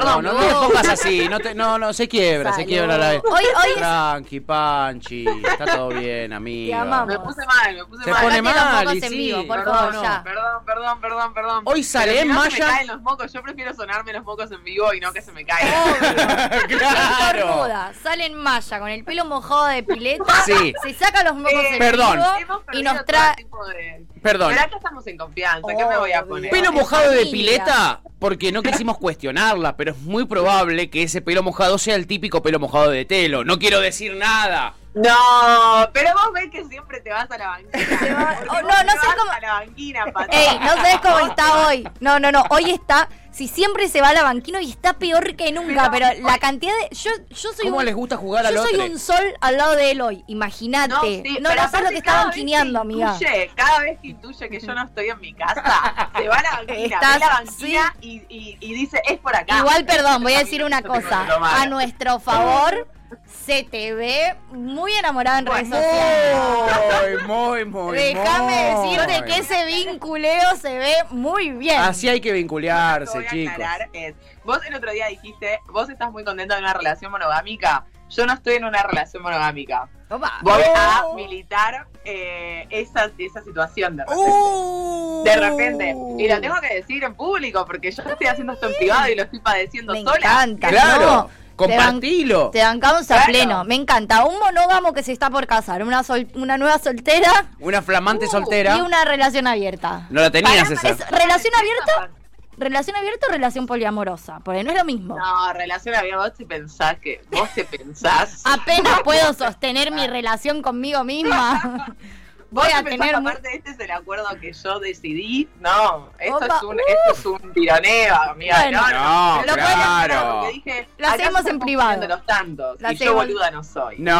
perdón, 0.00 0.24
no, 0.24 0.32
me 0.34 0.40
no 0.40 0.46
te 0.46 0.66
pongas 0.66 0.88
así, 0.88 1.28
no, 1.28 1.38
te- 1.40 1.54
no, 1.54 1.78
no, 1.78 1.92
se 1.92 2.08
quiebra, 2.08 2.50
se 2.52 2.56
Salud. 2.62 2.68
quiebra 2.68 2.98
la... 2.98 3.08
Hoy, 3.10 3.20
hoy 3.24 3.44
es 3.70 3.76
Tranqui, 3.76 4.40
Panchi, 4.40 5.26
está 5.44 5.64
todo 5.76 5.88
bien, 5.88 6.32
amiga. 6.32 6.84
me 7.06 7.18
puse 7.18 7.44
mal, 7.46 7.74
me 7.74 7.84
puse 7.84 8.04
Se 8.04 8.10
mal. 8.10 8.22
pone 8.22 8.36
Sacate 8.36 8.54
los 8.54 8.84
mal, 8.84 8.94
y 8.96 8.98
en 9.04 9.10
sí. 9.10 9.16
vivo, 9.16 9.46
por 9.46 9.64
favor, 9.64 9.94
no, 9.94 10.02
ya. 10.02 10.22
perdón, 10.22 10.37
perdón, 10.78 11.00
perdón, 11.00 11.34
perdón. 11.34 11.62
Hoy 11.64 11.82
sale 11.82 12.22
si 12.22 12.28
no 12.28 12.34
se 12.42 12.50
Maya- 12.50 12.66
me 12.66 12.72
caen 12.72 12.86
los 12.86 13.00
mocos, 13.02 13.32
yo 13.32 13.42
prefiero 13.42 13.74
sonarme 13.74 14.12
los 14.12 14.24
mocos 14.24 14.50
en 14.52 14.62
vivo 14.64 14.92
y 14.94 15.00
no 15.00 15.12
que 15.12 15.22
se 15.22 15.32
me 15.32 15.44
caigan. 15.44 15.72
claro. 16.68 17.66
Sale 18.02 18.26
en 18.26 18.34
malla 18.34 18.78
con 18.78 18.88
el 18.88 19.04
pelo 19.04 19.24
mojado 19.24 19.66
de 19.66 19.82
pileta, 19.82 20.24
Sí. 20.44 20.72
se 20.82 20.94
saca 20.94 21.22
los 21.24 21.34
mocos 21.36 21.52
Eh, 21.52 21.68
en 21.72 21.78
Perdón. 21.78 22.12
vivo 22.18 22.26
Hemos 22.38 22.62
y 22.72 22.82
nos 22.82 23.04
trae... 23.04 23.36
de- 23.36 24.06
Perdón. 24.22 24.48
Pero 24.52 24.62
acá 24.66 24.76
estamos 24.76 25.06
en 25.06 25.16
confianza, 25.16 25.68
¿qué 25.76 25.84
me 25.84 25.96
voy 25.98 26.12
a 26.12 26.24
poner? 26.24 26.50
Pelo 26.50 26.68
en 26.68 26.74
mojado 26.74 27.10
de 27.10 27.26
pileta, 27.26 28.00
porque 28.18 28.50
no 28.52 28.62
quisimos 28.62 28.98
cuestionarla, 28.98 29.76
pero 29.76 29.92
es 29.92 29.98
muy 29.98 30.24
probable 30.26 30.90
que 30.90 31.04
ese 31.04 31.20
pelo 31.22 31.42
mojado 31.42 31.78
sea 31.78 31.94
el 31.94 32.06
típico 32.06 32.42
pelo 32.42 32.58
mojado 32.58 32.90
de 32.90 33.04
telo. 33.04 33.44
No 33.44 33.58
quiero 33.58 33.80
decir 33.80 34.16
nada. 34.16 34.74
No, 35.02 35.88
pero 35.92 36.12
vos 36.14 36.32
ves 36.32 36.50
que 36.50 36.64
siempre 36.64 37.00
te 37.00 37.10
vas 37.10 37.30
a 37.30 37.38
la 37.38 37.48
banquina. 37.48 38.38
Oh, 38.50 38.62
no, 38.62 38.68
te 38.68 38.84
no 38.84 38.92
sé 38.92 38.98
cómo- 39.18 39.30
A 39.32 39.40
la 39.40 39.52
banquina, 39.54 40.06
Pato. 40.12 40.28
Ey, 40.32 40.58
no 40.60 40.74
sabes 40.76 41.00
cómo 41.00 41.18
está 41.30 41.66
hoy. 41.68 41.88
No, 42.00 42.18
no, 42.18 42.32
no. 42.32 42.44
Hoy 42.50 42.70
está. 42.70 43.08
Si 43.30 43.46
siempre 43.46 43.88
se 43.88 44.00
va 44.00 44.08
a 44.08 44.12
la 44.14 44.24
banquina 44.24 44.60
y 44.60 44.68
está 44.70 44.94
peor 44.94 45.36
que 45.36 45.52
nunca. 45.52 45.90
Pero, 45.92 46.06
Pero- 46.10 46.26
la 46.26 46.38
cantidad 46.38 46.72
de. 46.72 46.96
Yo, 46.96 47.10
yo 47.30 47.52
soy 47.52 47.66
¿Cómo 47.66 47.76
un, 47.78 47.84
les 47.84 47.94
gusta 47.94 48.16
jugar 48.16 48.44
al 48.44 48.54
Yo 48.54 48.64
soy 48.64 48.74
otro? 48.74 48.86
un 48.86 48.98
sol 48.98 49.34
al 49.40 49.56
lado 49.56 49.76
de 49.76 49.92
él 49.92 50.00
hoy. 50.00 50.24
Imagínate. 50.26 50.88
No, 50.92 51.00
sí, 51.02 51.22
no, 51.40 51.50
pero 51.50 51.62
no 51.62 51.68
sabes 51.70 51.82
lo 51.84 51.90
que 51.90 51.96
está 51.98 52.10
cada 52.10 52.18
vez 52.24 52.26
banquineando, 52.30 52.78
que 52.80 52.82
amiga. 52.82 53.14
intuye- 53.14 53.50
cada 53.54 53.78
vez 53.80 53.98
que 54.00 54.08
intuye 54.08 54.48
que 54.48 54.60
yo 54.60 54.74
no 54.74 54.84
estoy 54.84 55.08
en 55.10 55.20
mi 55.20 55.34
casa, 55.34 56.10
se 56.16 56.28
va 56.28 56.34
a 56.36 56.42
la 56.42 56.50
banquina, 56.50 56.96
Estás- 56.96 57.14
ve 57.14 57.18
la 57.20 57.28
banquina 57.28 57.94
y, 58.00 58.08
y- 58.28 58.56
y 58.60 58.74
dice, 58.74 59.00
es 59.08 59.18
por 59.20 59.36
acá. 59.36 59.58
Igual, 59.58 59.84
perdón, 59.84 60.22
voy 60.24 60.34
a 60.34 60.38
decir 60.40 60.64
una 60.64 60.82
cosa. 60.82 61.24
A 61.60 61.66
nuestro 61.66 62.18
favor, 62.18 62.88
se 63.26 63.64
te 63.64 63.94
ve 63.94 64.36
muy 64.50 64.92
enamorada 64.92 65.38
en 65.38 65.46
redes 65.46 65.68
sociales. 65.68 67.22
Muy, 67.26 67.64
muy, 67.64 67.64
muy. 67.64 67.96
Déjame 67.96 68.74
muy. 68.74 68.96
decirte 68.96 69.24
que 69.24 69.38
ese 69.38 69.64
vinculeo 69.66 70.56
se 70.60 70.78
ve 70.78 70.94
muy 71.10 71.50
bien. 71.52 71.80
Así 71.80 72.08
hay 72.08 72.20
que 72.20 72.28
Lo 72.30 72.34
que 72.34 72.38
vincularse, 72.38 73.16
voy 73.18 73.26
a 73.26 73.30
chicos. 73.30 73.52
aclarar 73.54 73.88
es, 73.92 74.14
vos 74.44 74.58
el 74.66 74.74
otro 74.74 74.92
día 74.92 75.06
dijiste, 75.06 75.60
vos 75.70 75.88
estás 75.88 76.10
muy 76.10 76.24
contenta 76.24 76.54
de 76.56 76.60
una 76.62 76.74
relación 76.74 77.10
monogámica. 77.10 77.84
Yo 78.10 78.26
no 78.26 78.32
estoy 78.32 78.54
en 78.54 78.64
una 78.64 78.82
relación 78.82 79.22
monogámica. 79.22 79.88
Opa. 80.08 80.38
Voy 80.42 80.62
Oh. 80.66 81.12
a 81.12 81.14
militar 81.14 81.86
eh, 82.04 82.66
esa, 82.70 83.10
esa 83.18 83.42
situación 83.42 83.96
de 83.96 84.04
repente. 84.04 84.30
Uh, 84.30 85.22
De 85.24 85.36
repente. 85.36 85.94
Y 86.18 86.28
lo 86.28 86.40
tengo 86.40 86.54
que 86.62 86.74
decir 86.76 87.04
en 87.04 87.14
público, 87.14 87.66
porque 87.66 87.90
yo 87.90 88.02
estoy 88.02 88.26
haciendo 88.26 88.54
esto 88.54 88.68
en 88.68 88.74
privado 88.76 89.08
y 89.10 89.14
lo 89.14 89.24
estoy 89.24 89.40
padeciendo 89.40 89.92
Me 89.92 90.00
sola. 90.02 90.16
encanta. 90.16 90.68
Claro, 90.68 91.04
no. 91.06 91.30
Compartilo. 91.58 92.50
Te 92.50 92.62
bancamos 92.62 93.02
a 93.10 93.16
Claro. 93.16 93.24
pleno. 93.26 93.64
Me 93.64 93.74
encanta. 93.74 94.24
Un 94.24 94.38
monógamo 94.38 94.92
que 94.94 95.02
se 95.02 95.12
está 95.12 95.28
por 95.28 95.46
casar. 95.46 95.82
Una, 95.82 96.02
sol- 96.02 96.28
una 96.34 96.56
nueva 96.56 96.78
soltera 96.78 97.46
Una 97.60 97.82
flamante 97.82 98.26
Uh, 98.26 98.30
soltera. 98.30 98.76
y 98.76 98.80
una 98.80 99.04
relación 99.04 99.46
abierta. 99.46 100.06
No 100.10 100.20
la 100.22 100.30
tenías 100.30 100.70
esa. 100.70 100.88
¿Es 100.88 100.98
relación 101.10 101.54
abierta? 101.54 102.10
¿Relación 102.56 102.96
abierta 102.96 103.26
o 103.28 103.30
relación 103.30 103.66
poliamorosa? 103.66 104.40
Porque 104.44 104.64
no 104.64 104.70
es 104.72 104.76
lo 104.76 104.84
mismo. 104.84 105.16
No, 105.16 105.52
relación 105.52 105.94
abierta, 105.94 106.22
vos 106.24 106.34
te 106.34 106.44
pensás 106.44 106.96
que, 106.98 107.20
vos 107.30 107.48
te 107.54 107.64
pensás. 107.64 108.40
Apenas 108.44 109.00
puedo 109.04 109.32
sostener 109.32 109.92
mi 109.92 110.06
relación 110.08 110.60
conmigo 110.62 111.04
misma. 111.04 111.94
Vos 112.50 112.64
Voy 112.64 112.72
a 112.72 112.82
tener 112.82 113.14
aparte 113.14 113.56
este 113.56 113.70
es 113.72 113.78
el 113.80 113.90
acuerdo 113.90 114.24
que 114.40 114.54
yo 114.54 114.80
decidí. 114.80 115.46
No, 115.60 116.08
esto, 116.18 116.36
Opa, 116.36 116.46
es, 116.56 116.62
un, 116.62 116.78
esto 116.80 117.12
es 117.12 117.26
un 117.42 117.52
tironeo, 117.52 118.14
amiga. 118.14 118.62
Bueno. 118.62 118.80
no, 118.80 118.88
no, 118.90 119.36
No, 119.36 119.42
Pero 119.42 119.54
claro. 119.54 120.40
porque 120.40 120.52
dije, 120.54 120.88
Lo 120.96 121.08
hacemos 121.08 121.46
en 121.46 121.58
privado. 121.58 122.08
los 122.08 122.24
tantos. 122.24 122.80
Lo 122.80 122.90
y 122.90 122.96
yo 122.96 123.14
boluda 123.14 123.50
no 123.50 123.62
soy. 123.62 123.96
No. 123.98 124.16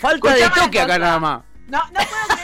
Falta 0.00 0.34
de 0.34 0.50
toque 0.50 0.80
acá 0.80 0.98
nada 0.98 1.18
más. 1.20 1.42
No, 1.68 1.78
no 1.78 1.92
puedo 1.92 2.26
creer. 2.28 2.41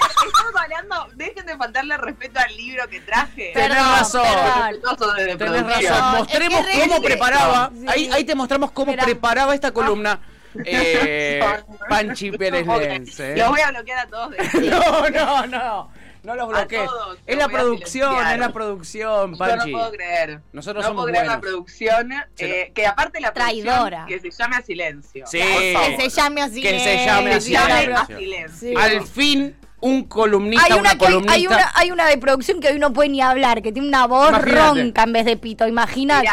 Hablando. 0.58 1.08
Dejen 1.14 1.46
de 1.46 1.56
faltarle 1.56 1.96
respeto 1.96 2.38
al 2.40 2.56
libro 2.56 2.88
que 2.88 3.00
traje. 3.00 3.52
Tenés 3.54 3.68
Perdón, 3.68 3.92
razón. 3.98 4.22
perdón. 4.82 5.38
Tenés 5.38 5.62
razón. 5.66 5.98
No, 6.12 6.18
Mostremos 6.18 6.60
es 6.60 6.66
que 6.76 6.80
cómo 6.88 7.02
preparaba. 7.02 7.70
Sí. 7.74 7.86
Ahí, 7.88 8.10
ahí 8.12 8.24
te 8.24 8.34
mostramos 8.34 8.70
cómo 8.72 8.94
preparaba 8.96 9.54
esta 9.54 9.70
columna. 9.72 10.20
Eh, 10.64 11.40
Panchi 11.88 12.30
Pérez 12.32 12.66
Lenz. 12.66 13.20
eh. 13.20 13.34
Los 13.36 13.48
voy 13.50 13.60
a 13.60 13.70
bloquear 13.70 14.06
a 14.06 14.08
todos. 14.08 14.30
de- 14.30 14.60
No, 14.70 15.08
no, 15.10 15.46
no. 15.46 15.90
No 16.24 16.34
los 16.34 16.44
A 16.46 16.48
bloquees. 16.48 16.90
Es 17.26 17.38
la 17.38 17.44
a 17.44 17.48
producción, 17.48 18.10
silenciar. 18.10 18.34
es 18.34 18.40
la 18.40 18.52
producción, 18.52 19.04
Yo 19.06 19.26
no 19.30 19.38
Panchi. 19.38 19.70
puedo 19.72 19.90
creer. 19.92 20.40
Nosotros 20.52 20.82
no 20.82 20.88
somos 20.88 21.04
puedo 21.04 21.12
creer 21.14 21.26
la 21.26 21.36
buenos. 21.36 21.50
producción. 21.52 22.12
eh, 22.38 22.72
que 22.74 22.86
aparte 22.86 23.20
la 23.20 23.32
Traidora. 23.32 24.04
producción 24.04 24.22
que 24.22 24.30
se 24.32 24.42
llame 24.42 24.56
a 24.56 24.62
silencio. 24.62 25.26
Sí. 25.28 25.38
Que 25.38 25.96
se 26.00 26.08
llame 26.20 26.42
así. 26.42 26.60
Que 26.60 26.80
se 26.80 27.06
llame 27.06 27.30
Que 27.30 27.36
así. 27.36 27.46
se 27.46 27.52
llame 27.52 27.72
a 27.72 27.78
silencio. 28.06 28.18
silencio. 28.18 28.68
Sí. 28.68 28.74
Al 28.76 29.06
fin, 29.06 29.56
un 29.80 30.04
columnista, 30.04 30.64
Hay 30.64 30.72
una, 30.72 30.80
una, 30.80 30.90
que 30.98 31.06
hay, 31.06 31.12
columnista. 31.12 31.34
hay 31.34 31.46
una, 31.46 31.72
hay 31.74 31.90
una 31.90 32.06
de 32.06 32.18
producción 32.18 32.60
que 32.60 32.68
hoy 32.68 32.78
no 32.78 32.92
puede 32.92 33.08
ni 33.08 33.20
hablar, 33.20 33.62
que 33.62 33.72
tiene 33.72 33.88
una 33.88 34.06
voz 34.06 34.32
ronca 34.40 35.04
en 35.04 35.12
vez 35.12 35.24
de 35.24 35.36
pito, 35.36 35.66
imagínate. 35.66 36.28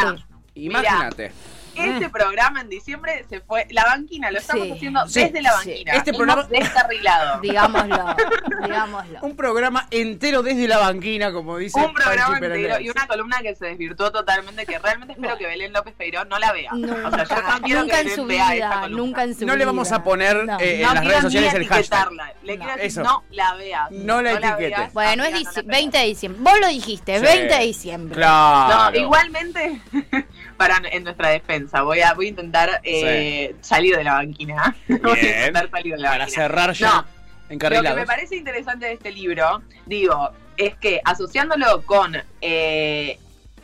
Imagínate. 0.56 1.32
Este 1.78 2.10
programa 2.10 2.62
en 2.62 2.70
diciembre 2.70 3.26
se 3.30 3.42
fue. 3.42 3.68
La 3.72 3.86
banquina, 3.86 4.32
lo 4.32 4.40
estamos 4.40 4.66
Sí. 4.68 4.72
haciendo 4.74 5.08
Sí, 5.08 5.22
desde 5.22 5.42
la 5.42 5.52
sí. 5.62 5.70
banquina. 5.70 5.92
Este 5.94 6.10
Hemos 6.12 6.18
programa- 6.20 6.44
descarrilado. 6.50 7.42
Digámoslo, 7.46 8.16
digámoslo. 8.64 9.20
Un 9.22 9.36
programa 9.36 9.88
entero 9.92 10.42
desde 10.44 10.68
la 10.68 10.78
banquina, 10.80 11.32
como 11.32 11.58
dice 11.58 11.80
Un 11.80 11.94
programa 11.94 12.38
entero 12.38 12.80
y 12.80 12.90
una 12.90 13.08
columna 13.08 13.38
que 13.42 13.56
se 13.56 13.66
desvirtuó 13.68 14.12
totalmente, 14.12 14.66
que 14.66 14.80
realmente 14.80 15.14
espero 15.14 15.30
Bueno. 15.30 15.38
que 15.40 15.48
Belén 15.48 15.74
López 15.74 15.94
Peirón 15.96 16.30
no 16.30 16.40
la 16.40 16.52
vea. 16.54 16.72
Nunca, 16.74 17.08
o 17.08 17.12
sea, 17.12 17.26
yo 17.26 17.36
no 17.52 17.62
quiero 17.62 17.82
nunca 17.82 17.96
que 18.04 18.10
en 18.10 18.16
su 18.16 18.26
vea 18.26 18.44
esta 18.44 18.54
vida, 18.54 18.82
columna. 18.82 18.98
nunca 19.04 19.24
en 19.24 19.36
su 19.36 19.46
No 19.46 19.56
le 19.56 19.66
vamos 19.66 19.92
a 19.92 20.04
poner 20.04 20.46
No. 20.46 20.58
eh, 20.60 20.80
no 20.84 20.90
en 20.90 20.94
las 20.94 20.94
quiero 20.94 21.08
redes 21.10 21.22
sociales 21.24 21.54
el 21.54 21.68
hashtag. 21.68 22.00
etiquetarla. 22.00 22.34
Le 22.44 22.58
quiero 22.58 22.64
No. 22.72 22.78
decir, 22.78 22.86
Eso. 22.88 23.04
no 23.04 23.24
la 23.32 23.54
veas. 23.56 23.92
No 23.92 24.22
la 24.22 24.32
etiquetes. 24.34 24.58
veas, 24.60 24.94
Bueno, 24.94 25.24
es 25.24 25.34
amiga, 25.34 25.52
no 25.52 25.52
dici- 25.62 25.66
la 25.66 25.72
20 25.72 25.98
de 25.98 26.06
diciembre. 26.06 26.42
Vos 26.44 26.60
lo 26.60 26.68
dijiste, 26.68 27.20
Sí. 27.20 27.24
20 27.26 27.54
de 27.56 27.64
diciembre. 27.66 28.16
Claro. 28.16 28.98
Igualmente, 29.00 29.82
para 30.58 30.82
en 30.92 31.04
nuestra 31.04 31.30
defensa, 31.30 31.65
voy 31.84 32.02
a, 32.02 32.14
voy 32.14 32.26
a 32.28 32.30
intentar 32.30 32.82
eh, 32.84 33.56
salir 33.62 33.96
de 33.96 34.04
la 34.04 34.14
banquina. 34.14 34.76
Voy 34.88 35.20
a 35.20 35.38
intentar 35.48 35.70
salir 35.70 35.94
de 35.96 36.00
la 36.02 36.10
Para 36.10 36.24
banquina. 36.26 36.42
cerrar 36.44 36.74
ya 36.74 37.06
No, 37.50 37.70
Lo 37.70 37.82
que 37.84 37.94
me 37.96 38.06
parece 38.06 38.36
interesante 38.36 38.86
de 38.88 38.94
este 38.94 39.12
libro, 39.12 39.62
digo, 39.86 40.32
es 40.58 40.76
que 40.78 41.02
asociándolo 41.04 41.82
con 41.84 42.16
eh, 42.42 43.20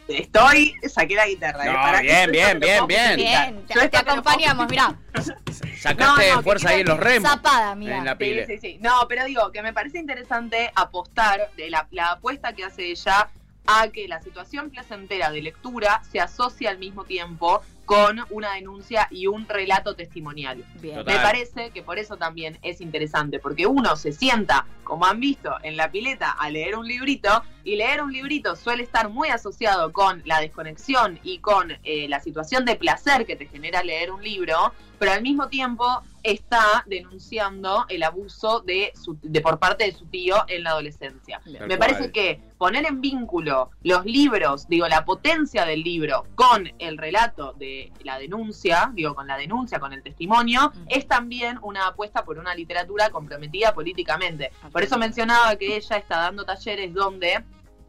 estoy, 0.07 0.73
saqué 0.89 1.15
la 1.15 1.27
guitarra. 1.27 1.65
No, 1.65 1.73
para 1.73 2.01
que 2.01 2.07
bien, 2.07 2.31
bien, 2.31 2.59
bien, 2.59 2.87
bien. 2.87 3.15
Bien, 3.17 3.65
Yo 3.73 3.89
te, 3.89 3.97
acompañamos, 3.97 4.67
mirá. 4.69 4.95
Sacaste 5.79 6.29
No, 6.29 6.35
no, 6.35 6.43
fuerza 6.43 6.69
ahí 6.69 6.81
en 6.81 6.87
los 6.87 6.99
remos. 6.99 7.29
Zapada, 7.29 7.73
mirá. 7.75 7.97
En 7.97 8.05
la 8.05 8.11
Sí, 8.11 8.17
pile. 8.19 8.45
sí, 8.45 8.57
sí. 8.59 8.77
No, 8.81 9.07
pero 9.09 9.25
digo 9.25 9.51
que 9.51 9.61
me 9.63 9.73
parece 9.73 9.97
interesante 9.99 10.71
apostar 10.75 11.49
de 11.57 11.69
la, 11.69 11.87
la 11.91 12.11
apuesta 12.13 12.53
que 12.53 12.63
hace 12.65 12.85
ella 12.91 13.29
a 13.67 13.87
que 13.89 14.07
la 14.07 14.21
situación 14.21 14.69
placentera 14.69 15.31
de 15.31 15.41
lectura 15.41 16.01
se 16.11 16.19
asocie 16.19 16.67
al 16.67 16.77
mismo 16.77 17.03
tiempo 17.05 17.61
con 17.91 18.25
una 18.29 18.53
denuncia 18.53 19.09
y 19.11 19.27
un 19.27 19.45
relato 19.49 19.97
testimonial. 19.97 20.63
Bien. 20.79 20.99
Me 21.05 21.15
parece 21.15 21.71
que 21.71 21.83
por 21.83 21.99
eso 21.99 22.15
también 22.15 22.57
es 22.61 22.79
interesante, 22.79 23.37
porque 23.37 23.67
uno 23.67 23.97
se 23.97 24.13
sienta, 24.13 24.65
como 24.85 25.05
han 25.05 25.19
visto, 25.19 25.57
en 25.61 25.75
la 25.75 25.91
pileta 25.91 26.31
a 26.31 26.49
leer 26.49 26.77
un 26.77 26.87
librito, 26.87 27.43
y 27.65 27.75
leer 27.75 28.01
un 28.01 28.13
librito 28.13 28.55
suele 28.55 28.83
estar 28.83 29.09
muy 29.09 29.27
asociado 29.27 29.91
con 29.91 30.21
la 30.23 30.39
desconexión 30.39 31.19
y 31.21 31.39
con 31.39 31.77
eh, 31.83 32.07
la 32.07 32.21
situación 32.21 32.63
de 32.63 32.77
placer 32.77 33.25
que 33.25 33.35
te 33.35 33.45
genera 33.45 33.83
leer 33.83 34.11
un 34.11 34.23
libro, 34.23 34.71
pero 35.01 35.13
al 35.13 35.23
mismo 35.23 35.47
tiempo 35.49 35.83
está 36.21 36.83
denunciando 36.85 37.85
el 37.89 38.03
abuso 38.03 38.59
de, 38.61 38.93
su, 38.93 39.17
de 39.23 39.41
por 39.41 39.57
parte 39.57 39.85
de 39.85 39.93
su 39.93 40.05
tío 40.05 40.35
en 40.47 40.63
la 40.63 40.69
adolescencia. 40.69 41.41
Tal 41.43 41.53
Me 41.53 41.59
cual. 41.75 41.79
parece 41.79 42.11
que 42.11 42.39
poner 42.59 42.85
en 42.85 43.01
vínculo 43.01 43.71
los 43.81 44.05
libros, 44.05 44.67
digo, 44.67 44.87
la 44.87 45.03
potencia 45.03 45.65
del 45.65 45.81
libro 45.81 46.27
con 46.35 46.71
el 46.77 46.99
relato 46.99 47.53
de 47.57 47.91
la 48.03 48.19
denuncia, 48.19 48.91
digo, 48.93 49.15
con 49.15 49.25
la 49.25 49.37
denuncia, 49.37 49.79
con 49.79 49.91
el 49.91 50.03
testimonio, 50.03 50.71
Mm. 50.75 50.85
es 50.89 51.07
también 51.07 51.57
una 51.63 51.87
apuesta 51.87 52.23
por 52.23 52.37
una 52.37 52.53
literatura 52.53 53.09
comprometida 53.09 53.73
políticamente. 53.73 54.51
Por 54.71 54.83
eso 54.83 54.99
mencionaba 54.99 55.55
que 55.55 55.77
ella 55.77 55.97
está 55.97 56.17
dando 56.17 56.45
talleres 56.45 56.93
donde 56.93 57.43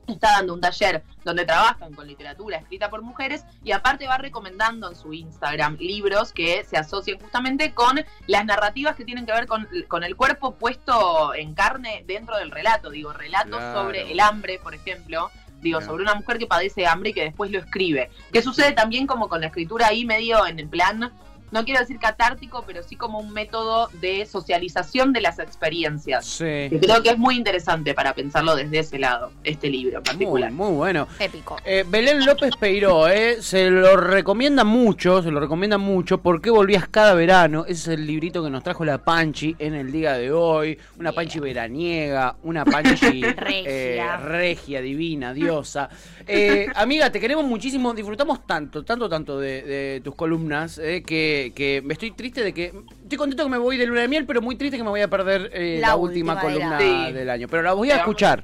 está 0.07 0.33
dando 0.33 0.55
un 0.55 0.61
taller 0.61 1.03
donde 1.25 1.45
trabajan 1.45 1.95
con 1.95 2.07
literatura 2.07 2.59
escrita 2.59 2.91
por 2.91 3.03
mujeres 3.03 3.45
y 3.63 3.73
aparte 3.73 4.07
va 4.07 4.19
recomendando 4.19 4.89
en 4.91 4.97
su 4.97 5.13
Instagram 5.13 5.77
libros 5.79 6.33
que 6.33 6.65
se 6.65 6.77
asocien 6.77 7.21
justamente 7.21 7.73
con 7.73 8.01
las 8.27 8.45
narrativas 8.45 8.97
que 8.97 9.05
tienen 9.05 9.27
que 9.27 9.33
ver 9.33 9.47
con, 9.47 9.69
con 9.89 10.03
el 10.05 10.17
cuerpo 10.17 10.55
puesto 10.57 11.35
en 11.35 11.55
carne 11.55 12.05
dentro 12.07 12.37
del 12.37 12.51
relato. 12.51 12.91
Digo, 12.91 13.13
relatos 13.13 13.59
Claro. 13.61 13.83
sobre 13.85 14.11
el 14.11 14.21
hambre, 14.21 14.59
por 14.63 14.75
ejemplo. 14.75 15.31
Digo, 15.61 15.79
Claro. 15.79 15.93
sobre 15.93 16.03
una 16.03 16.15
mujer 16.17 16.39
que 16.39 16.47
padece 16.49 16.87
hambre 16.87 17.11
y 17.11 17.13
que 17.15 17.23
después 17.23 17.51
lo 17.53 17.61
escribe. 17.61 18.11
Que 18.33 18.43
sucede 18.43 18.73
también 18.73 19.07
como 19.07 19.29
con 19.29 19.41
la 19.41 19.47
escritura 19.47 19.87
ahí 19.89 20.05
medio 20.05 20.45
en 20.47 20.59
el 20.59 20.69
plan, 20.69 21.13
no 21.53 21.65
quiero 21.65 21.81
decir 21.81 21.99
catártico, 21.99 22.65
pero 22.67 22.83
sí 22.83 22.97
como 22.97 23.19
un 23.21 23.33
método 23.33 23.89
de 24.01 24.27
socialización 24.27 25.13
de 25.13 25.21
las 25.21 25.39
experiencias. 25.39 26.25
Sí. 26.27 26.45
Que 26.45 26.79
creo 26.81 27.03
que 27.03 27.11
es 27.11 27.19
muy 27.19 27.37
interesante 27.37 27.95
para 27.95 28.15
pensarlo 28.15 28.57
desde 28.57 28.81
ese 28.81 28.99
lado, 28.99 29.31
este 29.45 29.69
libro 29.69 29.99
en 29.99 30.03
Muy, 30.03 30.03
particular. 30.05 30.53
muy 30.53 30.73
bueno. 30.75 31.07
Épico. 31.21 31.57
Eh, 31.65 31.85
Belén 31.87 32.25
López 32.27 32.57
Peiró, 32.57 33.07
eh, 33.09 33.41
se 33.41 33.71
lo 33.71 33.97
recomienda 33.97 34.65
mucho, 34.65 35.23
se 35.23 35.31
lo 35.31 35.39
recomienda 35.41 35.79
mucho. 35.79 36.19
¿Por 36.19 36.41
qué 36.43 36.51
volvías 36.51 36.89
cada 36.89 37.15
verano? 37.15 37.65
Ese 37.67 37.73
es 37.93 37.99
el 37.99 38.07
librito 38.07 38.43
que 38.43 38.51
nos 38.51 38.63
trajo 38.65 38.85
la 38.85 38.99
Panchi 38.99 39.55
en 39.59 39.75
el 39.75 39.93
día 39.93 40.15
de 40.15 40.33
hoy. 40.33 40.79
Una. 40.99 41.13
Panchi 41.13 41.39
veraniega, 41.41 42.37
una 42.43 42.65
Panchi 42.65 43.23
Regia. 43.37 43.65
eh, 43.67 44.17
regia, 44.25 44.81
divina, 44.81 45.33
diosa. 45.35 45.89
Eh, 46.27 46.67
amiga, 46.75 47.11
te 47.11 47.21
queremos 47.21 47.45
muchísimo, 47.45 47.93
disfrutamos 47.93 48.47
tanto, 48.47 48.85
tanto, 48.85 49.09
tanto 49.09 49.39
de, 49.39 49.63
de 49.63 50.01
tus 50.03 50.15
columnas 50.15 50.79
eh, 50.79 51.03
que, 51.45 51.53
que 51.53 51.83
me 51.83 51.93
estoy 51.95 52.11
triste 52.13 52.43
de 52.43 52.53
que. 52.53 52.73
Estoy 53.03 53.19
contento 53.19 53.45
que 53.45 53.51
me 53.51 53.59
voy 53.59 53.77
de 53.77 53.87
luna 53.87 54.01
de 54.03 54.09
miel, 54.09 54.25
pero 54.27 54.41
muy 54.41 54.57
triste 54.57 54.77
que 54.77 54.83
me 54.85 54.89
voy 54.91 55.01
a 55.03 55.09
perder 55.09 55.51
eh, 55.53 55.79
la, 55.81 55.89
La 55.89 55.97
última, 55.97 56.39
columna 56.41 56.79
del 56.79 57.29
año. 57.29 57.47
Pero 57.49 57.63
la 57.63 57.73
voy 57.75 57.91
a 57.91 57.97
escuchar, 57.97 58.43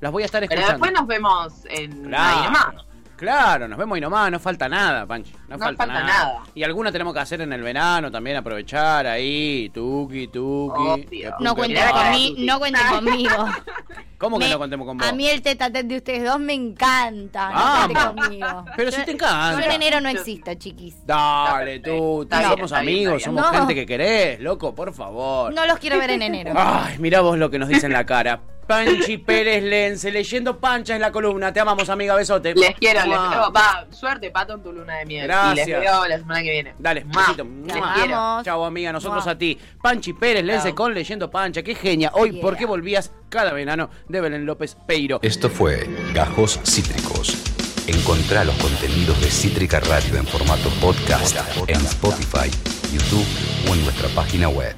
las 0.00 0.12
voy 0.12 0.22
a 0.22 0.26
estar 0.26 0.40
Pero 0.46 0.52
escuchando. 0.60 0.84
después 0.84 0.92
nos 0.92 1.06
vemos 1.06 1.52
en 1.70 2.04
Claro. 2.08 2.38
ahí 2.38 2.44
nomás. 2.44 2.86
Claro, 3.22 3.68
nos 3.68 3.78
vemos 3.78 3.96
y 3.96 4.00
nomás, 4.00 4.32
no 4.32 4.40
falta 4.40 4.68
nada, 4.68 5.06
Panchi. 5.06 5.30
No, 5.46 5.56
No 5.56 5.58
falta, 5.60 5.84
falta 5.84 6.00
nada. 6.02 6.06
nada. 6.24 6.42
Y 6.56 6.64
alguna 6.64 6.90
tenemos 6.90 7.14
que 7.14 7.20
hacer 7.20 7.40
en 7.40 7.52
el 7.52 7.62
verano 7.62 8.10
también, 8.10 8.36
aprovechar 8.36 9.06
ahí, 9.06 9.70
tuki, 9.72 10.26
tuki. 10.26 11.20
No 11.38 11.54
cuenten 11.54 11.84
conmigo, 11.88 12.34
no 12.40 12.58
cuenten 12.58 12.86
conmigo. 12.88 13.44
¿Cómo 14.18 14.40
que 14.40 14.46
Me- 14.46 14.50
no 14.50 14.58
contemos 14.58 14.86
con 14.88 14.98
vos? 14.98 15.06
A 15.06 15.12
mí 15.12 15.28
el 15.28 15.40
tete 15.40 15.62
a 15.62 15.68
tete 15.70 15.84
de 15.84 15.96
ustedes 15.98 16.24
dos 16.24 16.40
me 16.40 16.52
encanta. 16.54 17.48
No 17.50 17.54
Ah, 17.56 17.88
conmigo. 18.12 18.64
Pero 18.76 18.90
Yo- 18.90 18.96
si 18.98 19.04
te 19.04 19.12
Yo 19.12 19.12
encanta. 19.14 19.64
en 19.66 19.70
enero 19.72 20.00
no 20.00 20.08
existo, 20.08 20.52
chiquis. 20.54 21.06
Dale, 21.06 21.78
tú, 21.78 22.26
bien, 22.28 22.42
somos 22.42 22.70
bien, 22.72 22.80
amigos, 22.80 23.12
bien. 23.18 23.20
somos 23.24 23.42
No. 23.52 23.52
gente 23.58 23.74
que 23.76 23.86
querés, 23.86 24.40
loco, 24.40 24.74
por 24.74 24.92
favor. 24.92 25.54
No 25.54 25.64
los 25.66 25.78
quiero 25.78 25.96
ver 25.98 26.10
en 26.10 26.22
enero. 26.22 26.52
Ay, 26.56 26.98
mirá 26.98 27.20
vos 27.20 27.38
lo 27.38 27.50
que 27.50 27.60
nos 27.60 27.68
dice 27.68 27.86
en 27.86 27.92
la 27.92 28.04
cara. 28.04 28.40
Panchi 28.66 29.18
Pérez 29.18 29.62
Lense, 29.62 30.10
leyendo 30.10 30.58
Pancha 30.58 30.94
en 30.94 31.00
la 31.00 31.12
columna. 31.12 31.52
Te 31.52 31.60
amamos, 31.60 31.88
amiga, 31.88 32.14
besote. 32.14 32.54
Les 32.54 32.74
quiero, 32.76 33.00
les 33.06 33.18
quiero. 33.18 33.52
Va, 33.52 33.86
suerte, 33.90 34.30
pato, 34.30 34.54
en 34.54 34.62
tu 34.62 34.72
luna 34.72 34.98
de 34.98 35.06
miel. 35.06 35.26
Gracias. 35.26 35.68
Y 35.68 35.70
les 35.70 35.80
veo 35.80 36.06
la 36.06 36.18
semana 36.18 36.42
que 36.42 36.50
viene. 36.50 36.74
Dale, 36.78 37.04
besito. 37.04 37.46
Chao, 38.44 38.64
amiga, 38.64 38.92
nosotros 38.92 39.24
Mua. 39.24 39.32
a 39.32 39.38
ti. 39.38 39.58
Panchi 39.82 40.12
Pérez, 40.12 40.44
Lense 40.44 40.74
con 40.74 40.94
Leyendo 40.94 41.30
Pancha. 41.30 41.62
Qué 41.62 41.74
genia. 41.74 42.10
Hoy, 42.14 42.32
¿por 42.40 42.56
qué 42.56 42.66
volvías 42.66 43.12
cada 43.28 43.52
verano 43.52 43.90
de 44.08 44.20
Belén 44.20 44.46
López 44.46 44.76
Peiro? 44.86 45.18
Esto 45.22 45.50
fue 45.50 45.88
Gajos 46.14 46.60
Cítricos. 46.64 47.36
Encontrá 47.86 48.44
los 48.44 48.54
contenidos 48.56 49.20
de 49.20 49.28
Cítrica 49.28 49.80
Radio 49.80 50.16
en 50.16 50.26
formato 50.26 50.70
podcast 50.80 51.36
en 51.66 51.80
Spotify, 51.80 52.48
YouTube 52.92 53.26
o 53.68 53.74
en 53.74 53.82
nuestra 53.84 54.08
página 54.10 54.48
web. 54.48 54.74